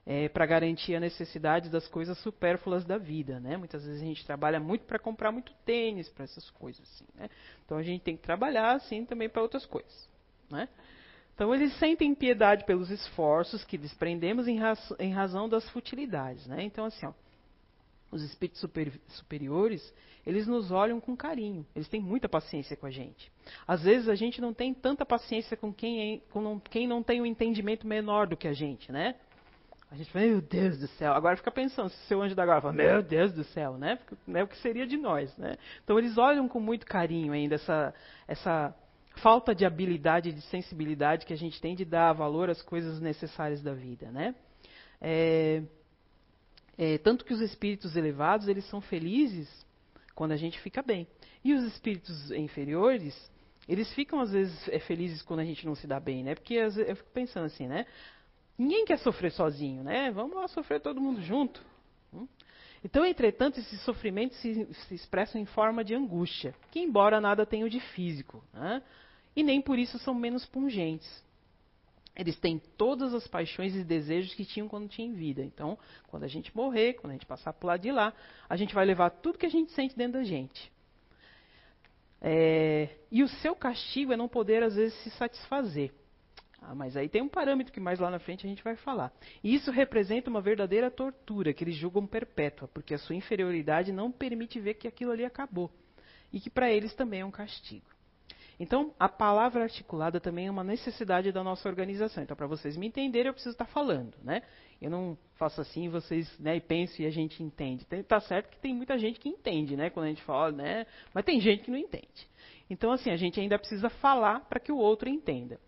[0.06, 3.56] é, para garantir a necessidade das coisas supérfluas da vida, né?
[3.56, 7.28] Muitas vezes a gente trabalha muito para comprar muito tênis, para essas coisas assim, né?
[7.64, 10.13] Então a gente tem que trabalhar assim também para outras coisas.
[10.54, 10.68] Né?
[11.34, 16.46] Então eles sentem piedade pelos esforços que desprendemos em, raz em razão das futilidades.
[16.46, 16.62] Né?
[16.62, 17.12] Então, assim, ó,
[18.10, 19.92] os espíritos super superiores,
[20.24, 23.30] eles nos olham com carinho, eles têm muita paciência com a gente.
[23.66, 27.20] Às vezes a gente não tem tanta paciência com quem, é, com quem não tem
[27.20, 29.16] um entendimento menor do que a gente, né?
[29.90, 31.12] A gente fala, meu Deus do céu.
[31.12, 33.98] Agora fica pensando, se seu anjo da guarda fala, meu Deus do céu, né?
[34.26, 34.42] Né?
[34.42, 35.56] O que seria de nós, né?
[35.84, 37.94] Então eles olham com muito carinho ainda essa,
[38.26, 38.74] essa
[39.16, 43.62] falta de habilidade, de sensibilidade que a gente tem de dar valor às coisas necessárias
[43.62, 44.34] da vida, né?
[45.00, 45.62] É,
[46.76, 49.48] é, tanto que os espíritos elevados, eles são felizes
[50.14, 51.06] quando a gente fica bem.
[51.44, 53.14] E os espíritos inferiores,
[53.68, 56.34] eles ficam às vezes é, felizes quando a gente não se dá bem, né?
[56.34, 57.86] Porque eu fico pensando assim, né?
[58.56, 60.10] Ninguém quer sofrer sozinho, né?
[60.12, 61.60] Vamos lá sofrer todo mundo junto.
[62.12, 62.26] Hum?
[62.84, 67.66] Então, entretanto, esses sofrimentos se, se, expressam em forma de angústia, que embora nada tenham
[67.66, 68.82] de físico, né?
[69.34, 71.24] e nem por isso são menos pungentes.
[72.14, 75.42] Eles têm todas as paixões e desejos que tinham quando tinham vida.
[75.42, 75.78] Então,
[76.08, 78.12] quando a gente morrer, quando a gente passar por lá de lá,
[78.48, 80.70] a gente vai levar tudo que a gente sente dentro da gente.
[82.20, 85.90] É, e o seu castigo é não poder, às vezes, se satisfazer.
[86.66, 89.12] Ah, mas aí tem um parâmetro que mais lá na frente a gente vai falar.
[89.42, 94.10] E isso representa uma verdadeira tortura, que eles julgam perpétua, porque a sua inferioridade não
[94.10, 95.70] permite ver que aquilo ali acabou.
[96.32, 97.86] E que para eles também é um castigo.
[98.58, 102.22] Então, a palavra articulada também é uma necessidade da nossa organização.
[102.22, 104.42] Então, para vocês me entenderem, eu preciso estar falando, né?
[104.80, 107.84] Eu não faço assim, vocês né, e penso e a gente entende.
[107.90, 109.90] Está certo que tem muita gente que entende, né?
[109.90, 110.86] Quando a gente fala, né?
[111.12, 112.28] Mas tem gente que não entende.
[112.70, 115.58] Então, assim, a gente ainda precisa falar para que o outro entenda.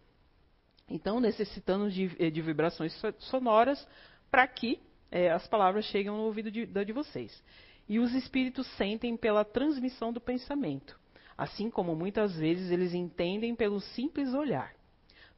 [0.88, 3.86] Então, necessitando de, eh, de vibrações sonoras
[4.30, 4.80] para que
[5.10, 7.42] é, as palavras cheguem no ouvido de, de vocês.
[7.88, 10.98] E os espíritos sentem pela transmissão do pensamento,
[11.36, 14.74] assim como muitas vezes eles entendem pelo simples olhar.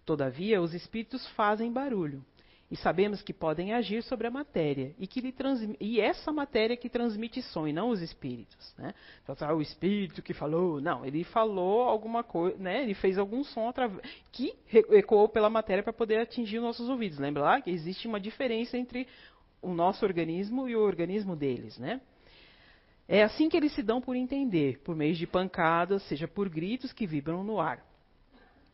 [0.04, 2.24] Todavia, os espíritos fazem barulho,
[2.70, 5.22] e sabemos que podem agir sobre a matéria e que
[5.80, 8.94] e essa matéria que transmite som e não os espíritos, né?
[9.22, 12.82] Então, ah, o espírito que falou, não, ele falou alguma coisa, né?
[12.82, 13.72] Ele fez algum som
[14.30, 17.18] que ecoou pela matéria para poder atingir os nossos ouvidos.
[17.18, 19.06] Lembra lá que existe uma diferença entre
[19.62, 22.02] o nosso organismo e o organismo deles, né?
[23.08, 26.92] É assim que eles se dão por entender, por meio de pancadas, seja por gritos
[26.92, 27.82] que vibram no ar.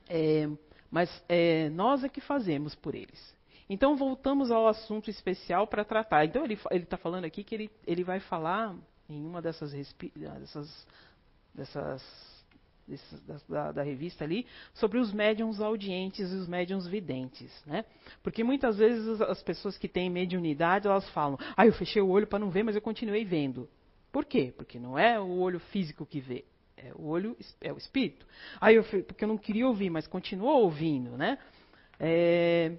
[0.09, 0.49] É,
[0.90, 3.34] mas é, nós é que fazemos por eles.
[3.68, 6.24] Então voltamos ao assunto especial para tratar.
[6.24, 8.74] Então ele está falando aqui que ele, ele vai falar
[9.08, 10.86] em uma dessas, dessas,
[11.54, 12.44] dessas,
[12.86, 17.84] dessas da, da, revista ali sobre os médiums audientes e os médiums videntes, né?
[18.22, 22.26] Porque muitas vezes as pessoas que têm mediunidade elas falam: "Ah, eu fechei o olho
[22.26, 23.68] para não ver, mas eu continuei vendo".
[24.12, 24.52] Por quê?
[24.56, 26.44] Porque não é o olho físico que vê,
[26.76, 28.26] é o olho é o espírito.
[28.60, 31.38] Aí eu porque eu não queria ouvir, mas continuou ouvindo, né?
[31.98, 32.72] É,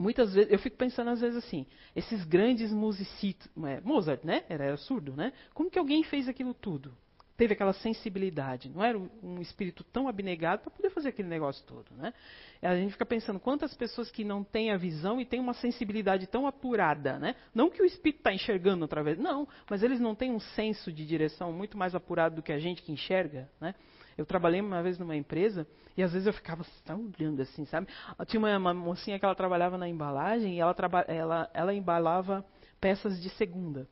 [0.00, 4.44] muitas vezes, eu fico pensando às vezes assim, esses grandes musicistas, é, Mozart, né?
[4.48, 5.32] Era, era, surdo, né?
[5.52, 6.96] Como que alguém fez aquilo tudo?
[7.36, 11.86] Teve aquela sensibilidade, não era um espírito tão abnegado para poder fazer aquele negócio todo,
[11.96, 12.12] né?
[12.60, 16.26] A gente fica pensando quantas pessoas que não têm a visão e têm uma sensibilidade
[16.26, 17.34] tão apurada, né?
[17.54, 21.06] Não que o espírito está enxergando através, não, mas eles não têm um senso de
[21.06, 23.74] direção muito mais apurado do que a gente que enxerga, né?
[24.20, 25.66] Eu trabalhei uma vez numa empresa
[25.96, 27.86] e às vezes eu ficava olhando assim, sabe?
[28.26, 30.76] Tinha uma, uma, mocinha que ela trabalhava na embalagem e ela,
[31.08, 32.44] ela, ela embalava
[32.78, 33.88] peças de segunda.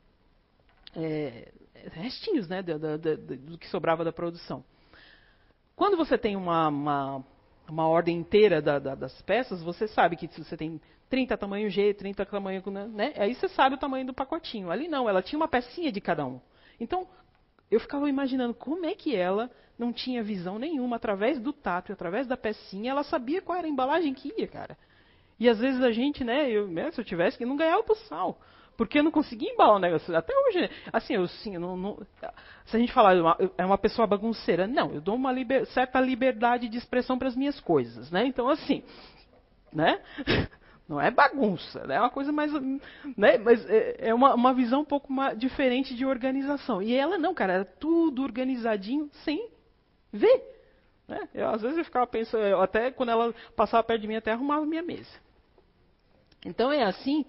[0.95, 1.51] É,
[1.93, 4.63] restinhos, né, do, do, do, do, que sobrava da produção.
[5.75, 7.25] Quando você tem uma, uma,
[7.67, 11.71] uma ordem inteira da, da, das peças, você sabe que se você tem 30 tamanho
[11.71, 12.61] G, 30 tamanho,
[12.93, 14.69] né, aí você sabe o tamanho do pacotinho.
[14.69, 16.39] Ali não, ela tinha uma pecinha de cada um.
[16.79, 17.07] Então,
[17.71, 21.93] eu ficava imaginando como é que ela não tinha visão nenhuma, através do tato e
[21.93, 24.77] através da pecinha, ela sabia qual era a embalagem que ia, cara.
[25.39, 27.95] E às vezes a gente, né, eu, né, se eu tivesse que não ganhava o
[27.95, 28.39] sal.
[28.75, 30.15] Porque eu não conseguia embalar o negócio.
[30.15, 31.97] Até hoje, assim, eu sim, não, não,
[32.65, 33.13] se a gente falar
[33.57, 37.35] é uma pessoa bagunceira, não, eu dou uma liber, certa liberdade de expressão para as
[37.35, 38.25] minhas coisas, né?
[38.25, 38.81] Então assim,
[39.73, 40.01] né?
[40.89, 41.97] Não é bagunça, né?
[41.97, 42.51] é uma coisa mais.
[43.15, 43.37] Né?
[43.37, 46.81] Mas é, é uma, uma visão um pouco mais diferente de organização.
[46.81, 49.51] E ela não, cara, era tudo organizadinho sem
[50.11, 50.41] ver.
[51.07, 51.29] Né?
[51.31, 54.31] Eu, às vezes eu ficava pensando, eu, até quando ela passava perto de mim, até
[54.31, 55.11] arrumava minha mesa.
[56.43, 57.23] Então é assim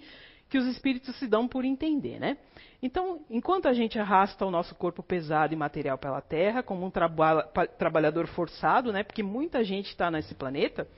[0.49, 2.39] que os espíritos se dão por entender, né?
[2.83, 6.91] Então, enquanto a gente arrasta o nosso corpo pesado e material pela Terra, como um
[6.91, 7.43] traba
[7.79, 9.05] trabalhador forçado, né?
[9.05, 10.89] Porque muita gente está nesse planeta,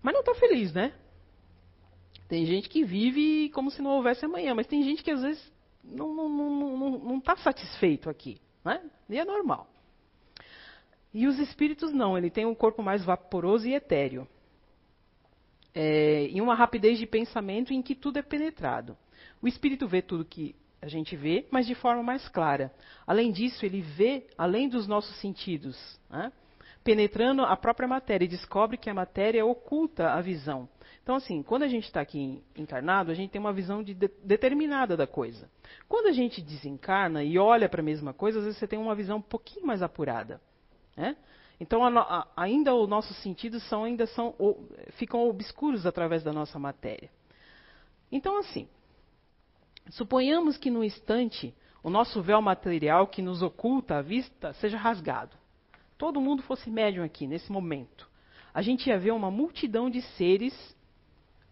[0.00, 0.92] mas não está feliz, né?
[2.32, 5.52] Tem gente que vive como se não houvesse amanhã, mas tem gente que às vezes
[5.84, 8.40] não está não, não, não tá satisfeito aqui.
[8.64, 8.80] Né?
[9.10, 9.68] E é normal.
[11.12, 14.26] E os espíritos não, ele tem um corpo mais vaporoso e etéreo.
[15.74, 18.96] É, e uma rapidez de pensamento em que tudo é penetrado.
[19.42, 22.72] O espírito vê tudo que a gente vê, mas de forma mais clara.
[23.06, 25.76] Além disso, ele vê além dos nossos sentidos.
[26.08, 26.32] Né?
[26.82, 30.68] penetrando a própria matéria e descobre que a matéria oculta a visão.
[31.02, 34.08] Então, assim, quando a gente está aqui encarnado, a gente tem uma visão de, de,
[34.22, 35.50] determinada da coisa.
[35.88, 38.94] Quando a gente desencarna e olha para a mesma coisa, às vezes você tem uma
[38.94, 40.40] visão um pouquinho mais apurada.
[40.96, 41.16] Né?
[41.58, 44.34] Então, a, a, ainda os nossos sentidos são, ainda são,
[44.92, 47.10] ficam obscuros através da nossa matéria.
[48.10, 48.68] Então, assim,
[49.90, 55.36] suponhamos que no instante o nosso véu material que nos oculta a vista seja rasgado.
[55.98, 58.08] Todo mundo fosse médium aqui, nesse momento.
[58.54, 60.54] A gente ia ver uma multidão de seres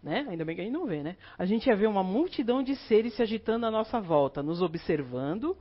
[0.01, 0.25] né?
[0.29, 1.15] Ainda bem que a gente não vê, né?
[1.37, 5.55] A gente ia ver uma multidão de seres se agitando à nossa volta, nos observando,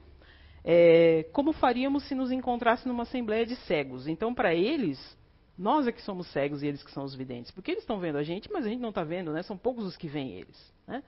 [0.65, 4.07] é, como faríamos se nos encontrasse numa assembleia de cegos.
[4.07, 4.99] Então, para eles,
[5.59, 7.51] nós é que somos cegos e eles que são os videntes.
[7.51, 9.43] Porque eles estão vendo a gente, mas a gente não está vendo, né?
[9.43, 10.75] São poucos os que veem eles.
[10.87, 11.03] Né?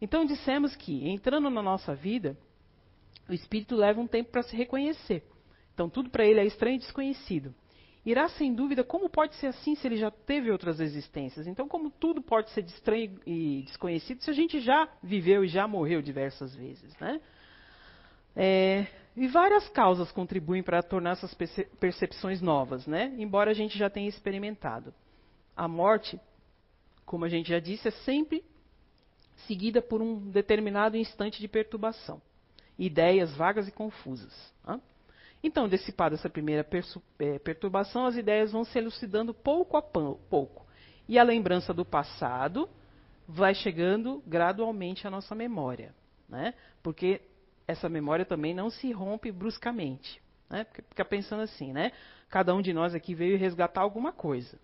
[0.00, 2.36] Então, dissemos que, entrando na nossa vida,
[3.28, 5.24] o espírito leva um tempo para se reconhecer.
[5.72, 7.54] Então, tudo para ele é estranho e desconhecido
[8.04, 11.46] irá sem dúvida como pode ser assim se ele já teve outras existências.
[11.46, 15.66] Então, como tudo pode ser estranho e desconhecido se a gente já viveu e já
[15.66, 17.20] morreu diversas vezes, né?
[18.34, 18.86] É,
[19.16, 21.34] e várias causas contribuem para tornar essas
[21.80, 23.12] percepções novas, né?
[23.18, 24.94] Embora a gente já tenha experimentado.
[25.56, 26.20] A morte,
[27.04, 28.44] como a gente já disse, é sempre
[29.46, 32.22] seguida por um determinado instante de perturbação,
[32.78, 34.32] ideias vagas e confusas.
[34.64, 34.80] Né?
[35.42, 36.66] Então, dissipada essa primeira
[37.18, 40.66] é, perturbação, as ideias vão se elucidando pouco a pouco.
[41.08, 42.68] E a lembrança do passado
[43.26, 45.94] vai chegando gradualmente à nossa memória.
[46.28, 46.54] Né?
[46.82, 47.20] Porque
[47.66, 50.20] essa memória também não se rompe bruscamente.
[50.50, 50.64] Né?
[50.64, 51.92] Porque fica pensando assim, né?
[52.28, 54.58] Cada um de nós aqui veio resgatar alguma coisa.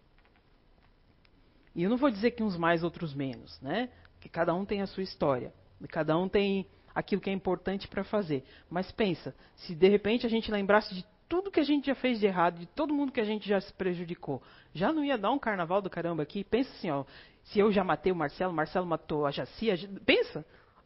[1.75, 3.91] E eu não vou dizer que uns mais, outros menos, né?
[4.21, 5.53] Que cada um tem a sua história.
[5.89, 8.45] Cada um tem aquilo que é importante para fazer.
[8.71, 12.21] Mas pensa, se de repente a gente lembrasse de tudo que a gente já fez
[12.21, 14.43] de errado, de todo mundo que a gente já se prejudicou,
[14.73, 16.45] já não ia dar um carnaval do caramba aqui?
[16.45, 17.05] Pensa assim, ó,
[17.45, 19.75] se eu já matei o Marcelo, Marcelo matou a Jaci, a...
[20.05, 20.45] pensa,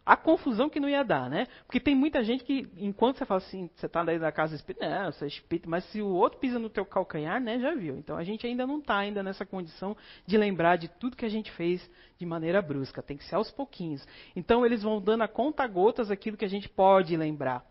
[0.09, 1.47] a confusão que não ia dar, né?
[1.67, 4.89] Porque tem muita gente que, enquanto você fala assim, você está daí da casa espírita,
[4.89, 7.99] não, você é mas se o outro pisa no teu calcanhar, né, já viu.
[7.99, 9.95] Então a gente ainda não está ainda nessa condição
[10.25, 11.87] de lembrar de tudo que a gente fez
[12.19, 13.03] de maneira brusca.
[13.03, 14.03] Tem que ser aos pouquinhos.
[14.35, 17.63] Então eles vão dando a conta gotas aquilo que a gente pode lembrar.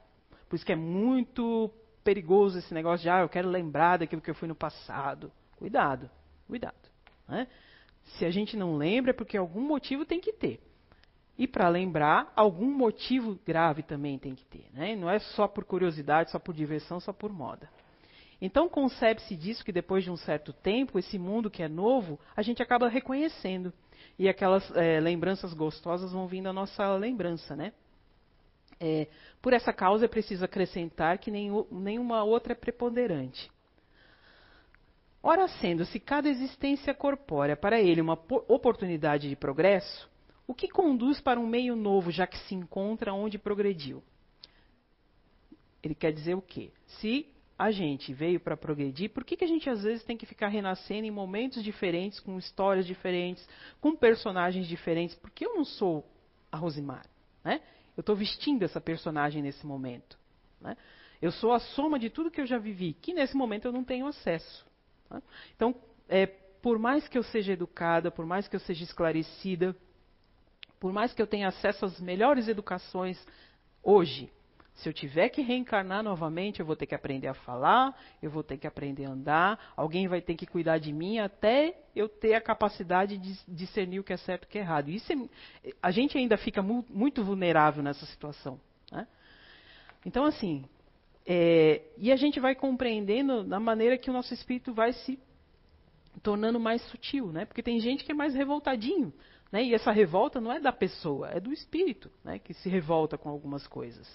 [0.48, 1.72] Por isso que é muito
[2.04, 5.32] perigoso esse negócio de, ah, eu quero lembrar daquilo que eu fui no passado.
[5.56, 6.08] Cuidado,
[6.46, 6.76] cuidado.
[7.28, 7.48] Né?
[8.04, 10.66] Se a gente não lembra, é porque algum motivo tem que ter.
[11.38, 14.66] E para lembrar, algum motivo grave também tem que ter.
[14.74, 14.96] Né?
[14.96, 17.70] Não é só por curiosidade, só por diversão, só por moda.
[18.42, 22.42] Então concebe-se disso que depois de um certo tempo, esse mundo que é novo, a
[22.42, 23.74] gente acaba reconhecendo.
[24.18, 27.74] E aquelas é, lembranças gostosas vão vindo à nossa lembrança, né?
[28.80, 29.08] É,
[29.42, 33.52] por essa causa é preciso acrescentar que nenhum, nenhuma outra é preponderante.
[35.22, 38.14] Ora, sendo se cada existência corpórea para ele uma
[38.48, 40.08] oportunidade de progresso,
[40.48, 44.02] o que conduz para um meio novo, já que se encontra onde progrediu?
[45.84, 46.72] Ele quer dizer o quê?
[46.86, 47.28] Se
[47.58, 50.48] a gente veio para progredir, por que, que a gente às vezes tem que ficar
[50.48, 53.48] renascendo em momentos diferentes, com histórias diferentes,
[53.82, 55.16] com personagens diferentes?
[55.16, 56.08] Porque eu não sou
[56.52, 57.06] a Rosimar.
[57.43, 57.62] Né?
[57.95, 60.18] Eu estou vestindo essa personagem nesse momento.
[60.62, 60.78] Né?
[61.22, 63.84] Eu sou a soma de tudo que eu já vivi, que nesse momento eu não
[63.84, 64.66] tenho acesso.
[65.10, 65.22] Né?
[65.56, 65.76] Então,
[66.08, 69.76] é, por mais que eu seja educada, por mais que eu seja esclarecida,
[70.80, 73.24] por mais que eu tenha acesso às melhores educações
[73.84, 74.32] hoje,
[74.78, 78.44] se eu tiver que reencarnar novamente, eu vou ter que aprender a falar, eu vou
[78.44, 82.36] ter que aprender a andar, alguém vai ter que cuidar de mim até eu ter
[82.36, 84.90] a capacidade de discernir o que é certo e o que é errado.
[84.90, 88.60] Isso é, a gente ainda fica mu muito vulnerável nessa situação.
[88.92, 89.08] Né?
[90.06, 90.64] Então, assim,
[91.26, 95.20] é, e a gente vai compreendendo da maneira que o nosso espírito vai se
[96.22, 97.46] tornando mais sutil, né?
[97.46, 99.14] Porque tem gente que é mais revoltadinho.
[99.52, 99.64] Né?
[99.64, 102.39] E essa revolta não é da pessoa, é do espírito né?
[102.39, 104.08] que se revolta com algumas coisas.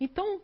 [0.00, 0.40] Então,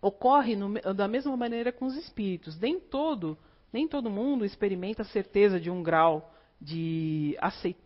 [0.00, 2.58] ocorre no, da mesma maneira com os espíritos.
[2.58, 3.38] Nem todo,
[3.72, 7.36] nem todo mundo experimenta a certeza de um grau de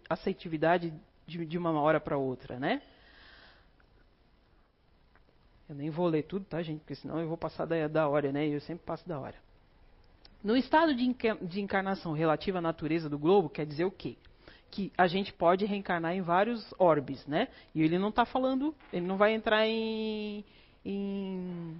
[0.08, 0.92] aceitividade
[1.26, 2.82] de, de uma hora para outra, né?
[5.68, 6.80] Eu nem vou ler tudo, tá, gente?
[6.80, 8.46] Porque senão eu vou passar da, da hora, né?
[8.48, 9.36] Eu sempre passo da hora.
[10.42, 14.16] No estado de, de encarnação relativa à natureza do globo, quer dizer o quê?
[14.70, 17.48] Que a gente pode reencarnar em vários orbes, né?
[17.74, 20.44] E ele não está falando, ele não vai entrar em,
[20.84, 21.76] em,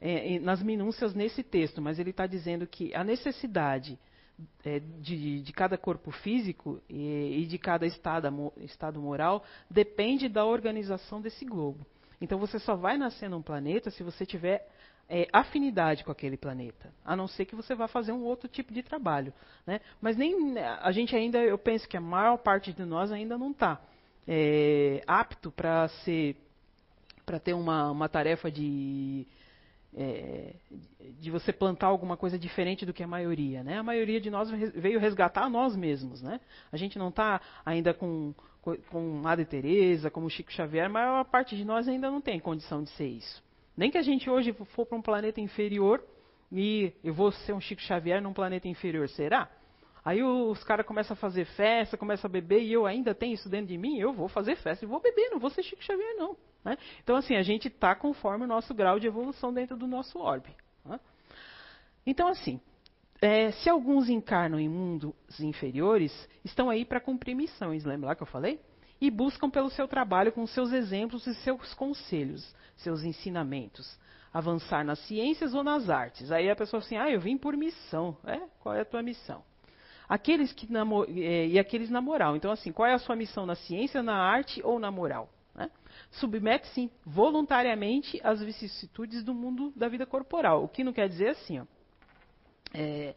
[0.00, 3.98] em, nas minúcias nesse texto, mas ele está dizendo que a necessidade
[4.64, 10.44] é, de, de, cada corpo físico e, e de cada estado, estado moral depende da
[10.44, 11.86] organização desse globo.
[12.20, 14.68] Então você só vai nascer num planeta se você tiver
[15.08, 18.72] é, afinidade com aquele planeta, a não ser que você vá fazer um outro tipo
[18.72, 19.32] de trabalho.
[19.66, 19.80] Né?
[20.00, 23.52] Mas nem a gente ainda, eu penso que a maior parte de nós ainda não
[23.52, 23.80] está
[24.26, 26.36] é, apto para ser,
[27.24, 29.26] para ter uma, uma tarefa de
[29.98, 30.54] é,
[31.18, 33.78] de você plantar alguma coisa diferente do que a maioria, né?
[33.78, 36.38] A maioria de nós veio resgatar nós mesmos, né?
[36.70, 38.34] A gente não está ainda com
[38.90, 42.82] com Madre Teresa, como Chico Xavier, a maior parte de nós ainda não tem condição
[42.82, 43.40] de ser isso.
[43.76, 46.02] Nem que a gente hoje for para um planeta inferior
[46.50, 49.50] e eu vou ser um Chico Xavier num planeta inferior, será?
[50.04, 53.48] Aí os caras começam a fazer festa, começam a beber e eu ainda tenho isso
[53.48, 56.16] dentro de mim, eu vou fazer festa e vou beber, não vou ser Chico Xavier
[56.16, 56.36] não.
[56.64, 56.78] Né?
[57.02, 60.50] Então, assim, a gente está conforme o nosso grau de evolução dentro do nosso orbe.
[60.84, 61.00] Né?
[62.06, 62.60] Então, assim,
[63.20, 68.22] é, se alguns encarnam em mundos inferiores, estão aí para cumprir missões, lembra lá que
[68.22, 68.60] eu falei?
[69.00, 73.98] E buscam pelo seu trabalho com seus exemplos e seus conselhos, seus ensinamentos,
[74.32, 76.32] avançar nas ciências ou nas artes.
[76.32, 78.16] Aí a pessoa assim, ah, eu vim por missão.
[78.24, 78.40] É?
[78.60, 79.42] Qual é a tua missão?
[80.08, 80.68] Aqueles que
[81.16, 82.36] é, e aqueles na moral.
[82.36, 85.28] Então, assim, qual é a sua missão na ciência, na arte ou na moral?
[85.54, 85.70] Né?
[86.12, 90.62] Submete-se voluntariamente às vicissitudes do mundo da vida corporal.
[90.62, 91.64] O que não quer dizer assim, ó,
[92.72, 93.14] é,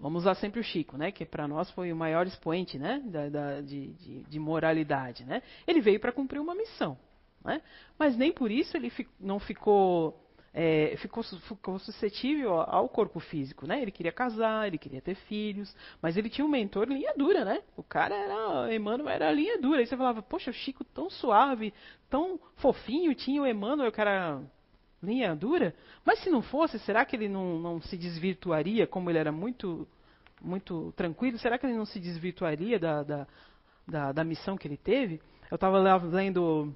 [0.00, 3.28] vamos usar sempre o Chico, né, que para nós foi o maior expoente né, da,
[3.28, 5.24] da, de, de, de, moralidade.
[5.24, 5.42] Né?
[5.66, 6.98] Ele veio para cumprir uma missão.
[7.44, 7.62] Né?
[7.98, 10.18] Mas nem por isso ele fi, não ficou
[10.52, 13.80] é, ficou, ficou, suscetível ao corpo físico, né?
[13.80, 17.62] Ele queria casar, ele queria ter filhos, mas ele tinha um mentor linha dura, né?
[17.76, 19.78] O cara era, Emmanuel era linha dura.
[19.78, 21.72] Aí você falava, poxa, o Chico tão suave,
[22.08, 24.42] tão fofinho, tinha o Emmanuel que era
[25.02, 25.74] linha dura.
[26.04, 29.86] Mas se não fosse, será que ele não, não se desvirtuaria, como ele era muito,
[30.40, 31.38] muito tranquilo?
[31.38, 33.26] Será que ele não se desvirtuaria da, da,
[33.86, 35.20] da, da missão que ele teve?
[35.50, 36.74] Eu estava lendo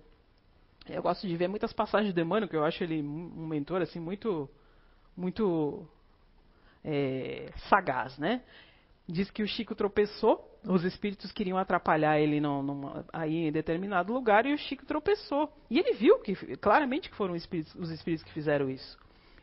[0.88, 3.98] eu gosto de ver muitas passagens do Emmanuel, que eu acho ele um mentor assim
[3.98, 4.48] muito,
[5.16, 5.88] muito
[6.84, 8.42] é, sagaz, né?
[9.06, 14.12] Diz que o Chico tropeçou, os espíritos queriam atrapalhar ele no, numa, aí em determinado
[14.12, 15.52] lugar e o Chico tropeçou.
[15.70, 18.98] E ele viu que claramente que foram os espíritos, os espíritos que fizeram isso.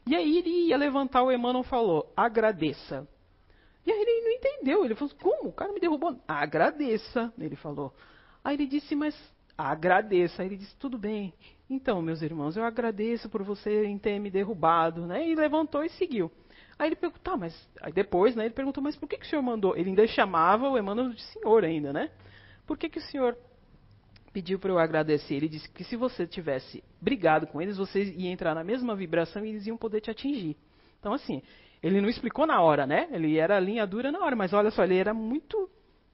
[0.07, 3.07] E aí ele ia levantar o Emmanuel falou: agradeça.
[3.85, 4.83] E aí ele não entendeu.
[4.83, 5.49] Ele falou: como?
[5.49, 6.19] O cara me derrubou.
[6.27, 7.31] Agradeça.
[7.37, 7.93] Ele falou.
[8.43, 9.15] Aí ele disse: mas
[9.57, 10.41] agradeça.
[10.41, 11.33] Aí ele disse, tudo bem.
[11.69, 15.27] Então, meus irmãos, eu agradeço por você ter me derrubado, né?
[15.27, 16.31] E levantou e seguiu.
[16.81, 18.45] Aí ele perguntou, tá, mas aí depois, né?
[18.45, 19.77] Ele perguntou, mas por que, que o senhor mandou?
[19.77, 22.09] Ele ainda chamava o Emmanuel de senhor ainda, né?
[22.65, 23.37] Por que, que o senhor
[24.33, 25.35] pediu para eu agradecer?
[25.35, 29.45] Ele disse que se você tivesse brigado com eles, você ia entrar na mesma vibração
[29.45, 30.57] e eles iam poder te atingir.
[30.99, 31.43] Então, assim,
[31.83, 33.07] ele não explicou na hora, né?
[33.11, 35.69] Ele era linha dura na hora, mas olha só, ele era muito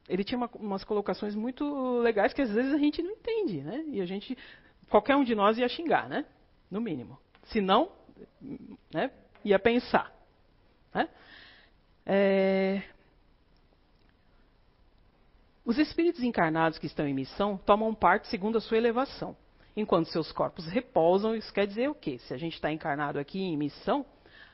[0.09, 3.85] ele tinha uma, umas colocações muito legais que às vezes a gente não entende, né?
[3.87, 4.37] E a gente,
[4.89, 6.25] qualquer um de nós ia xingar, né?
[6.69, 7.17] No mínimo.
[7.45, 7.89] Se não,
[8.93, 9.11] né?
[9.45, 10.16] Ia pensar.
[10.93, 11.09] Né?
[12.05, 12.83] É...
[15.65, 19.35] Os espíritos encarnados que estão em missão tomam parte segundo a sua elevação.
[19.75, 22.17] Enquanto seus corpos repousam, isso quer dizer o quê?
[22.19, 24.05] Se a gente está encarnado aqui em missão,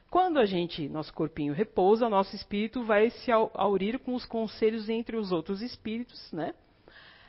[0.09, 5.15] quando a gente, nosso corpinho repousa, nosso espírito vai se aurir com os conselhos entre
[5.15, 6.53] os outros espíritos, né?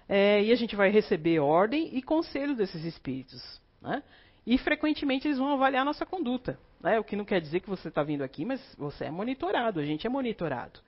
[0.08, 3.42] É, e a gente vai receber ordem e conselho desses espíritos,
[3.80, 4.02] né?
[4.46, 6.98] E frequentemente eles vão avaliar a nossa conduta, né?
[7.00, 9.84] O que não quer dizer que você está vindo aqui, mas você é monitorado, a
[9.84, 10.80] gente é monitorado.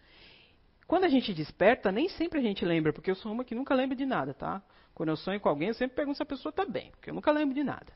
[0.86, 3.74] Quando a gente desperta, nem sempre a gente lembra, porque eu sou uma que nunca
[3.74, 4.62] lembra de nada, tá?
[4.94, 7.14] Quando eu sonho com alguém, eu sempre pergunto se a pessoa está bem, porque eu
[7.14, 7.92] nunca lembro de nada.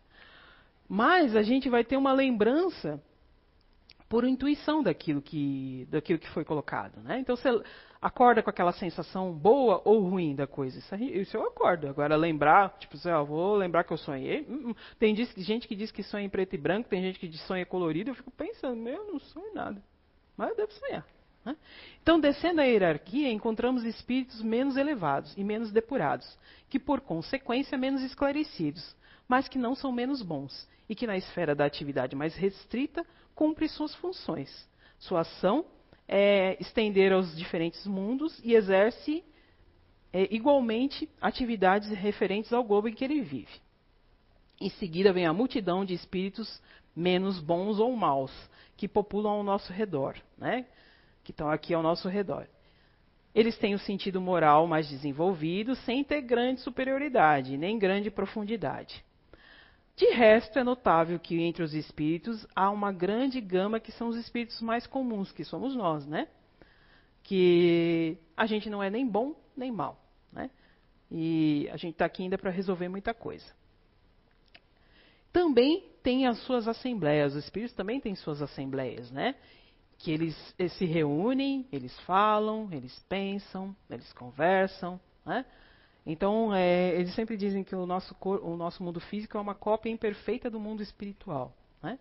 [0.89, 3.01] Mas a gente vai ter uma lembrança
[4.11, 7.01] por intuição daquilo que, daquilo que foi colocado.
[7.01, 7.21] Né?
[7.21, 7.49] Então você
[8.03, 10.81] acorda com aquela sensação boa ou ruim da coisa.
[10.81, 11.87] Isso, isso eu acordo.
[11.87, 14.45] Agora lembrar, tipo assim, vou lembrar que eu sonhei.
[14.51, 14.75] Hum, hum.
[14.99, 17.47] Tem gente que diz que sonha em preto e branco, tem gente que diz que
[17.47, 18.11] sonha colorido.
[18.11, 19.81] Eu fico pensando, meu, não sonho nada.
[20.37, 21.07] Mas eu devo sonhar.
[21.45, 21.57] Né?
[22.03, 26.37] Então, descendo a hierarquia, encontramos espíritos menos elevados e menos depurados,
[26.69, 28.97] que por consequência menos esclarecidos,
[29.29, 33.07] mas que não são menos bons, e que na esfera da atividade mais restrita
[33.41, 34.69] cumpre suas funções.
[34.99, 35.65] Sua ação
[36.07, 39.25] é estender aos diferentes mundos e exerce
[40.13, 43.63] é, igualmente atividades referentes ao globo em que ele vive.
[44.61, 46.61] Em seguida vem a multidão de espíritos
[46.95, 48.31] menos bons ou maus
[48.77, 50.67] que populam ao nosso redor, né?
[51.25, 52.47] que estão aqui ao nosso redor.
[53.35, 59.03] Eles têm o sentido moral mais desenvolvido, sem ter grande superioridade, nem grande profundidade.
[60.01, 64.17] De resto, é notável que entre os espíritos há uma grande gama que são os
[64.17, 66.27] espíritos mais comuns, que somos nós, né?
[67.23, 70.51] Que a gente não é nem bom nem mal, né?
[71.11, 73.45] E a gente está aqui ainda para resolver muita coisa.
[75.35, 77.35] também têm as suas assembleias.
[77.35, 79.35] Os espíritos também têm suas assembleias, né?
[79.99, 85.45] Que eles, eles se reúnem, eles falam, eles pensam, eles conversam, né?
[86.05, 89.55] Então, é, eles sempre dizem que o nosso, cor, o nosso mundo físico é uma
[89.55, 91.55] cópia imperfeita do mundo espiritual.
[91.83, 91.99] Né?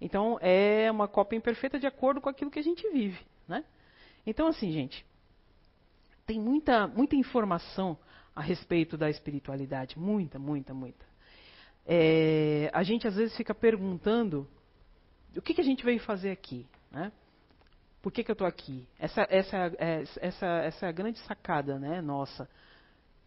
[0.00, 3.20] Então, é uma cópia imperfeita de acordo com aquilo que a gente vive.
[3.46, 3.64] Né?
[4.26, 5.04] Então, assim, gente,
[6.26, 7.98] tem muita, muita informação
[8.34, 9.98] a respeito da espiritualidade.
[9.98, 11.04] Muita, muita, muita.
[11.86, 14.48] É, a gente às vezes fica perguntando
[15.36, 16.66] o que, que a gente veio fazer aqui.
[16.90, 17.12] Né?
[18.00, 18.88] Por que, que eu estou aqui?
[18.98, 22.48] Essa, essa, é, essa, essa é a grande sacada né, nossa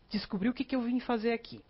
[0.10, 1.62] descobrir o que, que eu vim fazer aqui.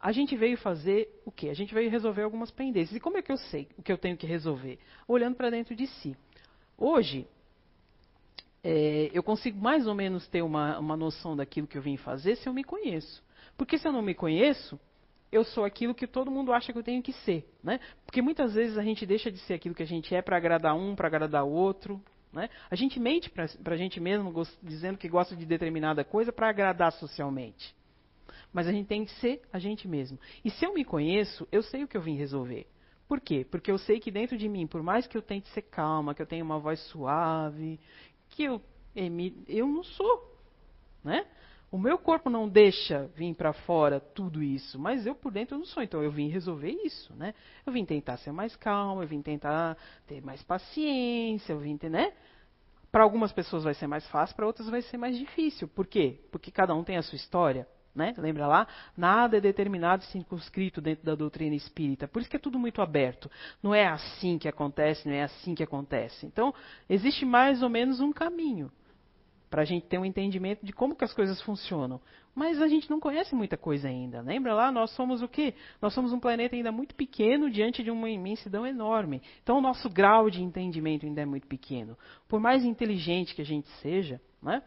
[0.00, 1.48] A gente veio fazer o quê?
[1.48, 2.94] A gente veio resolver algumas pendências.
[2.94, 4.78] E como é que eu sei o que eu tenho que resolver?
[5.08, 6.14] Olhando para dentro de si.
[6.76, 7.26] Hoje,
[8.62, 12.36] é, eu consigo mais ou menos ter uma, uma noção daquilo que eu vim fazer
[12.36, 13.22] se eu me conheço.
[13.56, 14.78] Porque se eu não me conheço,
[15.30, 17.46] eu sou aquilo que todo mundo acha que eu tenho que ser.
[17.62, 17.80] Né?
[18.06, 20.74] Porque muitas vezes a gente deixa de ser aquilo que a gente é para agradar
[20.76, 22.02] um, para agradar o outro.
[22.34, 22.50] Né?
[22.68, 24.32] A gente mente para a gente mesmo,
[24.62, 27.74] dizendo que gosta de determinada coisa para agradar socialmente.
[28.52, 30.18] Mas a gente tem que ser a gente mesmo.
[30.44, 32.66] E se eu me conheço, eu sei o que eu vim resolver.
[33.06, 33.46] Por quê?
[33.48, 36.22] Porque eu sei que dentro de mim, por mais que eu tente ser calma, que
[36.22, 37.78] eu tenha uma voz suave,
[38.30, 38.60] que eu
[39.48, 40.38] eu não sou,
[41.02, 41.26] né?
[41.74, 45.64] O meu corpo não deixa vir para fora tudo isso, mas eu por dentro não
[45.64, 45.82] sou.
[45.82, 47.34] Então eu vim resolver isso, né?
[47.66, 51.90] Eu vim tentar ser mais calmo, eu vim tentar ter mais paciência, eu vim ter,
[51.90, 52.12] né?
[52.92, 55.66] Para algumas pessoas vai ser mais fácil, para outras vai ser mais difícil.
[55.66, 56.20] Por quê?
[56.30, 57.66] Porque cada um tem a sua história.
[57.92, 58.14] Né?
[58.18, 58.68] Lembra lá?
[58.96, 62.06] Nada é determinado e circunscrito dentro da doutrina espírita.
[62.06, 63.28] Por isso que é tudo muito aberto.
[63.60, 66.24] Não é assim que acontece, não é assim que acontece.
[66.24, 66.54] Então,
[66.88, 68.70] existe mais ou menos um caminho
[69.54, 72.00] para a gente ter um entendimento de como que as coisas funcionam.
[72.34, 74.20] Mas a gente não conhece muita coisa ainda.
[74.20, 74.72] Lembra lá?
[74.72, 75.54] Nós somos o quê?
[75.80, 79.22] Nós somos um planeta ainda muito pequeno diante de uma imensidão enorme.
[79.44, 81.96] Então o nosso grau de entendimento ainda é muito pequeno.
[82.26, 84.60] Por mais inteligente que a gente seja, né?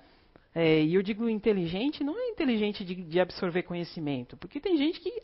[0.56, 5.02] É, e eu digo inteligente, não é inteligente de, de absorver conhecimento, porque tem gente
[5.02, 5.22] que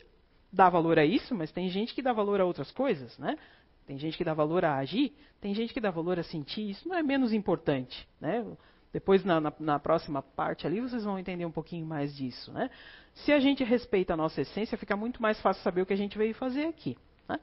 [0.52, 3.38] dá valor a isso, mas tem gente que dá valor a outras coisas, né?
[3.86, 6.86] Tem gente que dá valor a agir, tem gente que dá valor a sentir, isso
[6.86, 8.44] não é menos importante, né?
[8.94, 12.52] Depois, na, na, na, próxima parte ali, vocês vão entender um pouquinho mais disso.
[12.52, 12.70] Né?
[13.12, 15.96] Se a gente respeita a nossa essência, fica muito mais fácil saber o que a
[15.96, 16.96] gente veio fazer aqui.
[17.28, 17.40] Né?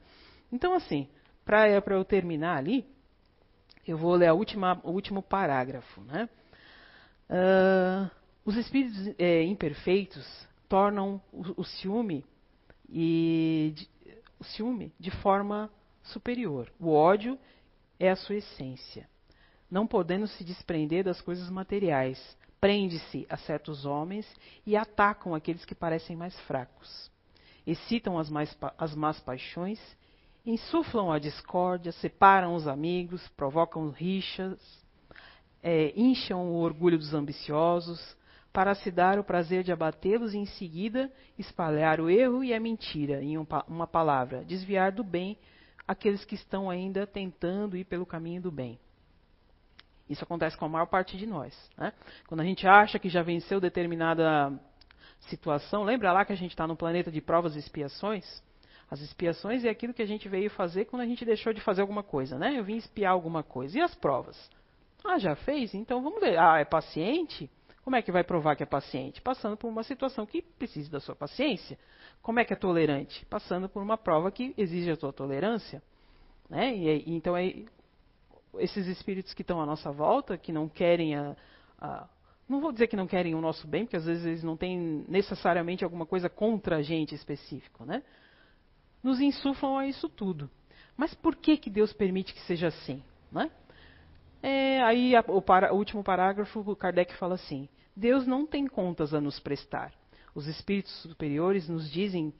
[0.49, 1.09] Então, assim,
[1.43, 2.85] para eu terminar ali,
[3.85, 5.99] eu vou ler última, o último parágrafo.
[6.03, 6.29] Né?
[7.29, 8.09] Uh,
[8.45, 12.23] os espíritos é, imperfeitos tornam o, o ciúme
[12.87, 13.89] e de,
[14.39, 15.69] o ciúme de forma
[16.01, 16.71] superior.
[16.79, 17.37] O ódio
[17.99, 19.10] é a sua essência
[19.71, 22.19] não podendo se desprender das coisas materiais.
[22.59, 24.27] Prende-se a certos homens
[24.67, 27.09] e atacam aqueles que parecem mais fracos.
[27.65, 29.79] Excitam as, mais, as más paixões,
[30.45, 34.59] insuflam a discórdia, separam os amigos, provocam rixas,
[35.63, 38.17] é, incham o orgulho dos ambiciosos,
[38.51, 42.59] para se dar o prazer de abatê-los e em seguida espalhar o erro e a
[42.59, 45.37] mentira, em um, uma palavra, desviar do bem
[45.87, 48.77] aqueles que estão ainda tentando ir pelo caminho do bem.
[50.11, 51.57] Isso acontece com a maior parte de nós.
[51.77, 51.93] Né?
[52.27, 54.51] Quando a gente acha que já venceu determinada
[55.21, 58.43] situação, lembra lá que a gente está no planeta de provas e expiações?
[58.89, 61.81] As expiações é aquilo que a gente veio fazer quando a gente deixou de fazer
[61.81, 62.59] alguma coisa, né?
[62.59, 63.77] Eu vim espiar alguma coisa.
[63.77, 64.37] E as provas?
[65.03, 65.73] Ah, já fez?
[65.73, 66.37] Então vamos ver.
[66.37, 67.49] Ah, é paciente?
[67.83, 69.21] Como é que vai provar que é paciente?
[69.21, 71.79] Passando por uma situação que precisa da sua paciência.
[72.21, 73.25] Como é que é tolerante?
[73.25, 75.81] Passando por uma prova que exige a sua tolerância.
[76.49, 76.75] Né?
[76.75, 77.63] E, então é
[78.59, 81.35] esses espíritos que estão à nossa volta, que não querem a,
[81.79, 82.07] a,
[82.51, 85.05] não vou dizer que não querem o nosso bem, porque às vezes eles não têm
[85.07, 88.03] necessariamente alguma coisa contra a gente específico, né?
[89.01, 90.49] Nos insuflam a isso tudo.
[90.97, 93.49] Mas por que que Deus permite que seja assim, né?
[94.43, 98.67] É, aí a, o, para, o último parágrafo, o Kardec fala assim: Deus não tem
[98.67, 99.93] contas a nos prestar.
[100.35, 102.33] Os espíritos superiores nos dizem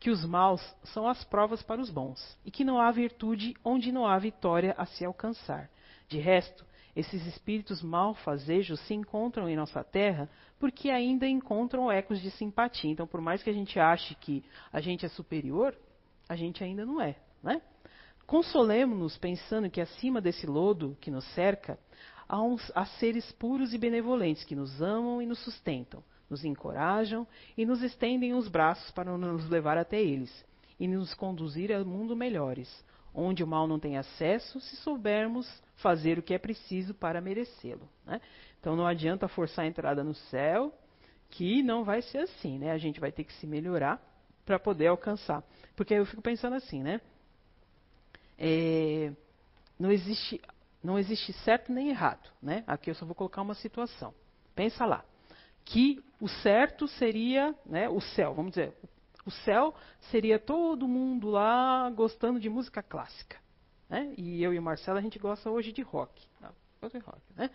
[0.00, 3.90] que os maus são as provas para os bons, e que não há virtude onde
[3.90, 5.70] não há vitória a se alcançar.
[6.08, 10.28] De resto, esses espíritos malfazejos se encontram em nossa terra
[10.58, 12.90] porque ainda encontram ecos de simpatia.
[12.90, 15.76] Então, por mais que a gente ache que a gente é superior,
[16.28, 17.16] a gente ainda não é.
[17.42, 17.62] Né?
[18.26, 21.78] Consolemos-nos pensando que acima desse lodo que nos cerca,
[22.28, 27.26] há, uns, há seres puros e benevolentes que nos amam e nos sustentam nos encorajam
[27.56, 30.44] e nos estendem os braços para nos levar até eles
[30.78, 36.18] e nos conduzir a mundo melhores, onde o mal não tem acesso, se soubermos fazer
[36.18, 37.88] o que é preciso para merecê-lo.
[38.04, 38.20] Né?
[38.60, 40.72] Então não adianta forçar a entrada no céu,
[41.30, 42.72] que não vai ser assim, né?
[42.72, 44.02] A gente vai ter que se melhorar
[44.46, 45.44] para poder alcançar.
[45.76, 47.00] Porque eu fico pensando assim, né?
[48.38, 49.12] É,
[49.78, 50.40] não existe
[50.82, 52.62] não existe certo nem errado, né?
[52.66, 54.14] Aqui eu só vou colocar uma situação.
[54.54, 55.04] Pensa lá,
[55.68, 58.72] que o certo seria, né, o céu, vamos dizer,
[59.24, 59.74] o céu
[60.10, 63.36] seria todo mundo lá gostando de música clássica,
[63.88, 64.14] né?
[64.16, 66.26] E eu e o Marcelo a gente gosta hoje de rock,
[66.90, 67.50] de rock, né?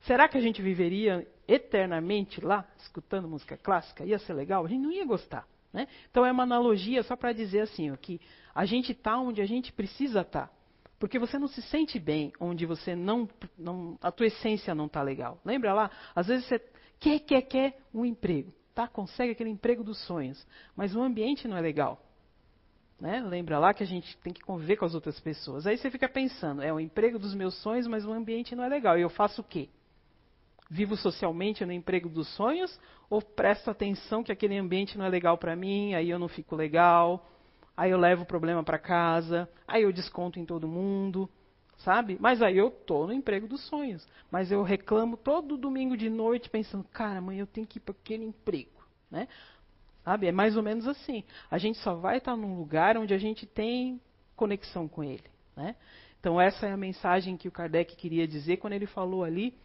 [0.00, 4.04] Será que a gente viveria eternamente lá escutando música clássica?
[4.04, 4.64] Ia ser legal?
[4.64, 5.46] A gente não ia gostar.
[5.72, 5.88] Né?
[6.10, 8.20] Então é uma analogia só para dizer assim, ó, que
[8.54, 10.48] a gente está onde a gente precisa estar.
[10.48, 10.52] Tá.
[10.98, 13.28] Porque você não se sente bem onde você não,
[13.58, 15.40] não a tua essência não está legal.
[15.44, 15.90] Lembra lá?
[16.14, 16.60] Às vezes você
[16.98, 18.86] quer, quer, quer um emprego, tá?
[18.88, 22.00] Consegue aquele emprego dos sonhos, mas o ambiente não é legal.
[23.00, 23.20] Né?
[23.20, 25.66] Lembra lá que a gente tem que conviver com as outras pessoas.
[25.66, 28.68] Aí você fica pensando, é o emprego dos meus sonhos, mas o ambiente não é
[28.68, 28.98] legal.
[28.98, 29.68] E eu faço o quê?
[30.70, 35.38] Vivo socialmente no emprego dos sonhos ou presto atenção que aquele ambiente não é legal
[35.38, 37.24] para mim, aí eu não fico legal?
[37.76, 41.28] aí eu levo o problema para casa, aí eu desconto em todo mundo,
[41.78, 42.16] sabe?
[42.20, 44.06] Mas aí eu tô no emprego dos sonhos.
[44.30, 47.94] Mas eu reclamo todo domingo de noite pensando, cara, amanhã eu tenho que ir para
[47.94, 49.28] aquele emprego, né?
[50.04, 50.26] Sabe?
[50.26, 51.24] É mais ou menos assim.
[51.50, 54.00] A gente só vai estar num lugar onde a gente tem
[54.34, 55.24] conexão com ele,
[55.56, 55.76] né?
[56.20, 59.56] Então essa é a mensagem que o Kardec queria dizer quando ele falou ali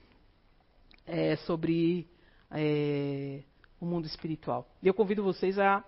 [1.06, 2.08] é, sobre
[2.52, 3.42] é,
[3.80, 4.68] o mundo espiritual.
[4.82, 5.84] E eu convido vocês a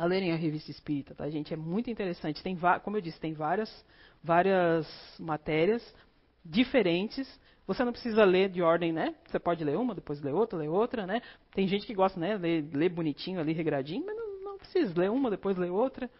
[0.00, 1.52] a lerem a revista Espírita, tá, gente?
[1.52, 2.42] É muito interessante.
[2.42, 3.84] Tem, como eu disse, tem várias,
[4.24, 4.88] várias
[5.18, 5.94] matérias
[6.42, 7.28] diferentes.
[7.66, 9.14] Você não precisa ler de ordem, né?
[9.26, 11.20] Você pode ler uma, depois ler outra, ler outra, né?
[11.52, 12.38] Tem gente que gosta, né?
[12.38, 16.10] Ler, ler bonitinho ali, regradinho, mas não, não precisa ler uma, depois ler outra.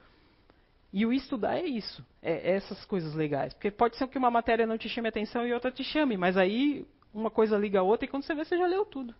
[0.92, 3.54] E o estudar é isso, é, é essas coisas legais.
[3.54, 6.36] Porque pode ser que uma matéria não te chame atenção e outra te chame, mas
[6.36, 9.14] aí uma coisa liga a outra e quando você vê, você já leu tudo.